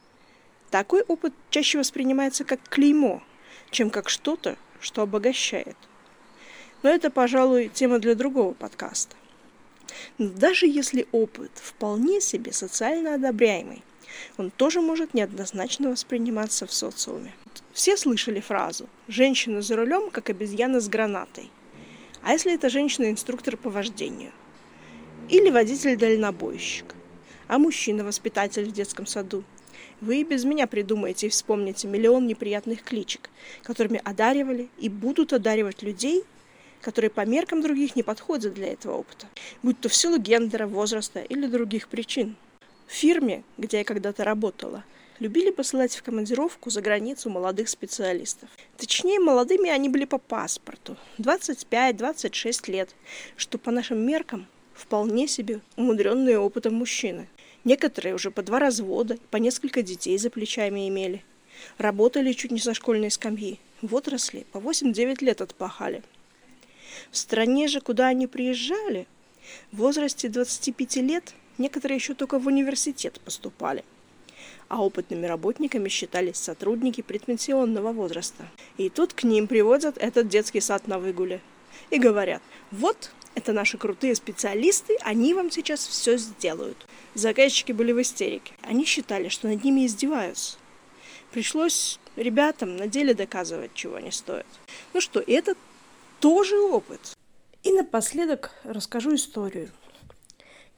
Такой 0.70 1.02
опыт 1.02 1.32
чаще 1.48 1.78
воспринимается 1.78 2.44
как 2.44 2.60
клеймо, 2.68 3.22
чем 3.70 3.90
как 3.90 4.08
что-то, 4.08 4.56
что 4.80 5.02
обогащает. 5.02 5.76
Но 6.82 6.90
это, 6.90 7.10
пожалуй, 7.10 7.68
тема 7.68 7.98
для 7.98 8.14
другого 8.14 8.52
подкаста. 8.52 9.16
Но 10.18 10.28
даже 10.28 10.66
если 10.66 11.08
опыт 11.10 11.50
вполне 11.54 12.20
себе 12.20 12.52
социально 12.52 13.14
одобряемый, 13.14 13.82
он 14.36 14.50
тоже 14.50 14.80
может 14.80 15.14
неоднозначно 15.14 15.90
восприниматься 15.90 16.66
в 16.66 16.72
социуме. 16.72 17.32
Все 17.72 17.96
слышали 17.96 18.40
фразу 18.40 18.88
«женщина 19.08 19.62
за 19.62 19.76
рулем, 19.76 20.10
как 20.10 20.30
обезьяна 20.30 20.80
с 20.80 20.88
гранатой». 20.88 21.50
А 22.22 22.32
если 22.32 22.54
это 22.54 22.68
женщина-инструктор 22.68 23.56
по 23.56 23.70
вождению? 23.70 24.32
Или 25.28 25.50
водитель-дальнобойщик? 25.50 26.94
А 27.48 27.58
мужчина-воспитатель 27.58 28.64
в 28.64 28.72
детском 28.72 29.06
саду? 29.06 29.42
Вы 30.00 30.20
и 30.20 30.24
без 30.24 30.44
меня 30.44 30.66
придумаете 30.66 31.26
и 31.26 31.30
вспомните 31.30 31.88
миллион 31.88 32.26
неприятных 32.26 32.82
кличек, 32.82 33.30
которыми 33.62 34.00
одаривали 34.04 34.68
и 34.78 34.88
будут 34.88 35.32
одаривать 35.32 35.82
людей, 35.82 36.24
которые 36.80 37.10
по 37.10 37.24
меркам 37.24 37.62
других 37.62 37.96
не 37.96 38.02
подходят 38.02 38.54
для 38.54 38.72
этого 38.72 38.98
опыта, 38.98 39.26
будь 39.62 39.80
то 39.80 39.88
в 39.88 39.94
силу 39.94 40.18
гендера, 40.18 40.66
возраста 40.66 41.20
или 41.20 41.46
других 41.46 41.88
причин. 41.88 42.36
В 42.90 42.92
фирме, 42.92 43.44
где 43.56 43.78
я 43.78 43.84
когда-то 43.84 44.24
работала, 44.24 44.82
любили 45.20 45.50
посылать 45.50 45.94
в 45.94 46.02
командировку 46.02 46.70
за 46.70 46.82
границу 46.82 47.30
молодых 47.30 47.68
специалистов. 47.68 48.48
Точнее, 48.76 49.20
молодыми 49.20 49.70
они 49.70 49.88
были 49.88 50.06
по 50.06 50.18
паспорту. 50.18 50.96
25-26 51.18 52.68
лет, 52.68 52.90
что 53.36 53.58
по 53.58 53.70
нашим 53.70 54.04
меркам 54.04 54.48
вполне 54.74 55.28
себе 55.28 55.60
умудренные 55.76 56.40
опытом 56.40 56.74
мужчины. 56.74 57.28
Некоторые 57.62 58.16
уже 58.16 58.32
по 58.32 58.42
два 58.42 58.58
развода, 58.58 59.18
по 59.30 59.36
несколько 59.36 59.82
детей 59.82 60.18
за 60.18 60.28
плечами 60.28 60.88
имели. 60.88 61.22
Работали 61.78 62.32
чуть 62.32 62.50
не 62.50 62.58
со 62.58 62.74
школьной 62.74 63.12
скамьи. 63.12 63.60
В 63.82 63.94
отрасли 63.94 64.46
по 64.50 64.58
8-9 64.58 65.24
лет 65.24 65.40
отпахали. 65.40 66.02
В 67.12 67.16
стране 67.16 67.68
же, 67.68 67.80
куда 67.80 68.08
они 68.08 68.26
приезжали, 68.26 69.06
в 69.70 69.76
возрасте 69.76 70.28
25 70.28 70.96
лет 70.96 71.34
Некоторые 71.60 71.96
еще 71.96 72.14
только 72.14 72.38
в 72.38 72.46
университет 72.46 73.20
поступали. 73.20 73.84
А 74.68 74.82
опытными 74.82 75.26
работниками 75.26 75.90
считались 75.90 76.38
сотрудники 76.38 77.02
предпенсионного 77.02 77.92
возраста. 77.92 78.48
И 78.78 78.88
тут 78.88 79.12
к 79.12 79.24
ним 79.24 79.46
приводят 79.46 79.98
этот 79.98 80.26
детский 80.28 80.60
сад 80.60 80.88
на 80.88 80.98
выгуле. 80.98 81.42
И 81.90 81.98
говорят, 81.98 82.40
вот, 82.70 83.10
это 83.34 83.52
наши 83.52 83.76
крутые 83.76 84.14
специалисты, 84.14 84.96
они 85.02 85.34
вам 85.34 85.50
сейчас 85.50 85.86
все 85.86 86.16
сделают. 86.16 86.86
Заказчики 87.12 87.72
были 87.72 87.92
в 87.92 88.00
истерике. 88.00 88.54
Они 88.62 88.86
считали, 88.86 89.28
что 89.28 89.46
над 89.46 89.62
ними 89.62 89.84
издеваются. 89.84 90.56
Пришлось 91.30 92.00
ребятам 92.16 92.78
на 92.78 92.86
деле 92.86 93.12
доказывать, 93.12 93.74
чего 93.74 93.96
они 93.96 94.12
стоят. 94.12 94.46
Ну 94.94 95.02
что, 95.02 95.22
это 95.26 95.54
тоже 96.20 96.58
опыт. 96.58 97.14
И 97.64 97.70
напоследок 97.70 98.52
расскажу 98.64 99.14
историю. 99.14 99.70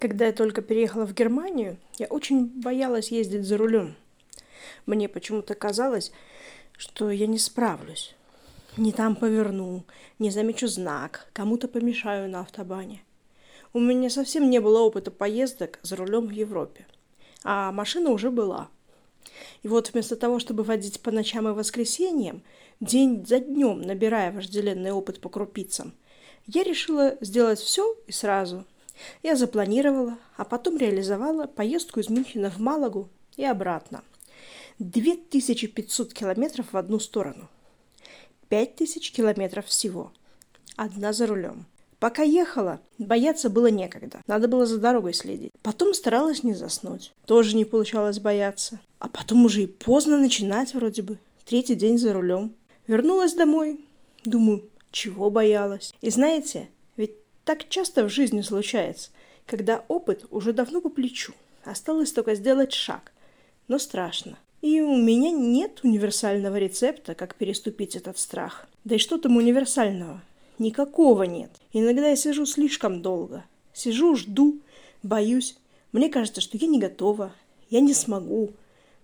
Когда 0.02 0.26
я 0.26 0.32
только 0.32 0.62
переехала 0.62 1.06
в 1.06 1.14
Германию, 1.14 1.76
я 1.96 2.06
очень 2.06 2.46
боялась 2.46 3.12
ездить 3.12 3.44
за 3.44 3.56
рулем. 3.56 3.94
Мне 4.84 5.08
почему-то 5.08 5.54
казалось, 5.54 6.10
что 6.76 7.08
я 7.12 7.28
не 7.28 7.38
справлюсь. 7.38 8.16
Не 8.76 8.90
там 8.90 9.14
поверну, 9.14 9.84
не 10.18 10.32
замечу 10.32 10.66
знак, 10.66 11.28
кому-то 11.32 11.68
помешаю 11.68 12.28
на 12.28 12.40
автобане. 12.40 13.04
У 13.72 13.78
меня 13.78 14.10
совсем 14.10 14.50
не 14.50 14.58
было 14.60 14.80
опыта 14.80 15.12
поездок 15.12 15.78
за 15.82 15.94
рулем 15.94 16.26
в 16.26 16.32
Европе. 16.32 16.84
А 17.44 17.70
машина 17.70 18.10
уже 18.10 18.32
была. 18.32 18.70
И 19.62 19.68
вот 19.68 19.92
вместо 19.92 20.16
того, 20.16 20.40
чтобы 20.40 20.64
водить 20.64 21.00
по 21.00 21.12
ночам 21.12 21.46
и 21.46 21.52
воскресеньям, 21.52 22.42
день 22.80 23.24
за 23.24 23.38
днем 23.38 23.80
набирая 23.80 24.32
вожделенный 24.32 24.90
опыт 24.90 25.20
по 25.20 25.28
крупицам, 25.28 25.92
я 26.48 26.64
решила 26.64 27.16
сделать 27.20 27.60
все 27.60 27.96
и 28.08 28.10
сразу– 28.10 28.66
я 29.22 29.36
запланировала, 29.36 30.18
а 30.36 30.44
потом 30.44 30.76
реализовала 30.76 31.46
поездку 31.46 32.00
из 32.00 32.08
Мюнхена 32.08 32.50
в 32.50 32.58
Малагу 32.58 33.08
и 33.36 33.44
обратно. 33.44 34.02
2500 34.78 36.12
километров 36.12 36.72
в 36.72 36.76
одну 36.76 36.98
сторону. 36.98 37.48
5000 38.48 39.12
километров 39.12 39.66
всего. 39.66 40.12
Одна 40.76 41.12
за 41.12 41.26
рулем. 41.26 41.66
Пока 41.98 42.22
ехала, 42.22 42.80
бояться 42.98 43.48
было 43.48 43.68
некогда. 43.68 44.22
Надо 44.26 44.48
было 44.48 44.66
за 44.66 44.78
дорогой 44.78 45.14
следить. 45.14 45.52
Потом 45.62 45.94
старалась 45.94 46.42
не 46.42 46.52
заснуть. 46.52 47.12
Тоже 47.26 47.54
не 47.54 47.64
получалось 47.64 48.18
бояться. 48.18 48.80
А 48.98 49.08
потом 49.08 49.44
уже 49.44 49.62
и 49.62 49.66
поздно 49.66 50.18
начинать 50.18 50.74
вроде 50.74 51.02
бы. 51.02 51.18
Третий 51.44 51.76
день 51.76 51.98
за 51.98 52.12
рулем. 52.12 52.54
Вернулась 52.88 53.34
домой. 53.34 53.84
Думаю, 54.24 54.68
чего 54.90 55.30
боялась? 55.30 55.94
И 56.00 56.10
знаете, 56.10 56.68
так 57.44 57.68
часто 57.68 58.04
в 58.04 58.08
жизни 58.08 58.40
случается, 58.40 59.10
когда 59.46 59.84
опыт 59.88 60.26
уже 60.30 60.52
давно 60.52 60.80
по 60.80 60.88
плечу. 60.88 61.32
Осталось 61.64 62.12
только 62.12 62.34
сделать 62.34 62.72
шаг. 62.72 63.12
Но 63.68 63.78
страшно. 63.78 64.38
И 64.60 64.80
у 64.80 64.96
меня 64.96 65.30
нет 65.30 65.80
универсального 65.82 66.56
рецепта, 66.56 67.14
как 67.14 67.34
переступить 67.34 67.96
этот 67.96 68.18
страх. 68.18 68.66
Да 68.84 68.94
и 68.94 68.98
что 68.98 69.18
там 69.18 69.36
универсального? 69.36 70.22
Никакого 70.58 71.24
нет. 71.24 71.50
Иногда 71.72 72.08
я 72.08 72.16
сижу 72.16 72.46
слишком 72.46 73.02
долго. 73.02 73.44
Сижу, 73.72 74.14
жду, 74.14 74.60
боюсь. 75.02 75.56
Мне 75.90 76.08
кажется, 76.08 76.40
что 76.40 76.56
я 76.56 76.68
не 76.68 76.78
готова, 76.78 77.32
я 77.70 77.80
не 77.80 77.92
смогу. 77.92 78.52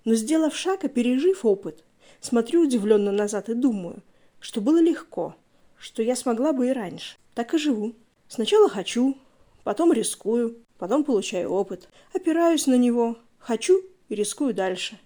Но 0.04 0.14
сделав 0.14 0.54
шаг 0.56 0.84
и 0.84 0.88
пережив 0.88 1.44
опыт, 1.44 1.84
смотрю 2.20 2.62
удивленно 2.62 3.10
назад 3.10 3.48
и 3.48 3.54
думаю, 3.54 4.02
что 4.38 4.60
было 4.60 4.80
легко, 4.80 5.34
что 5.76 6.02
я 6.02 6.14
смогла 6.14 6.52
бы 6.52 6.68
и 6.68 6.72
раньше. 6.72 7.16
Так 7.34 7.54
и 7.54 7.58
живу. 7.58 7.94
Сначала 8.28 8.68
хочу, 8.68 9.16
потом 9.64 9.92
рискую, 9.92 10.58
потом 10.78 11.04
получаю 11.04 11.50
опыт, 11.50 11.88
опираюсь 12.12 12.66
на 12.66 12.74
него, 12.76 13.16
хочу 13.38 13.82
и 14.08 14.14
рискую 14.14 14.54
дальше. 14.54 14.98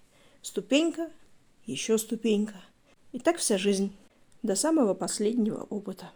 Ступенька, 0.43 1.11
еще 1.65 1.99
ступенька. 1.99 2.61
И 3.13 3.21
так 3.21 3.37
вся 3.37 3.59
жизнь, 3.59 3.93
до 4.43 4.57
самого 4.57 4.95
последнего 4.95 5.63
опыта. 5.71 6.11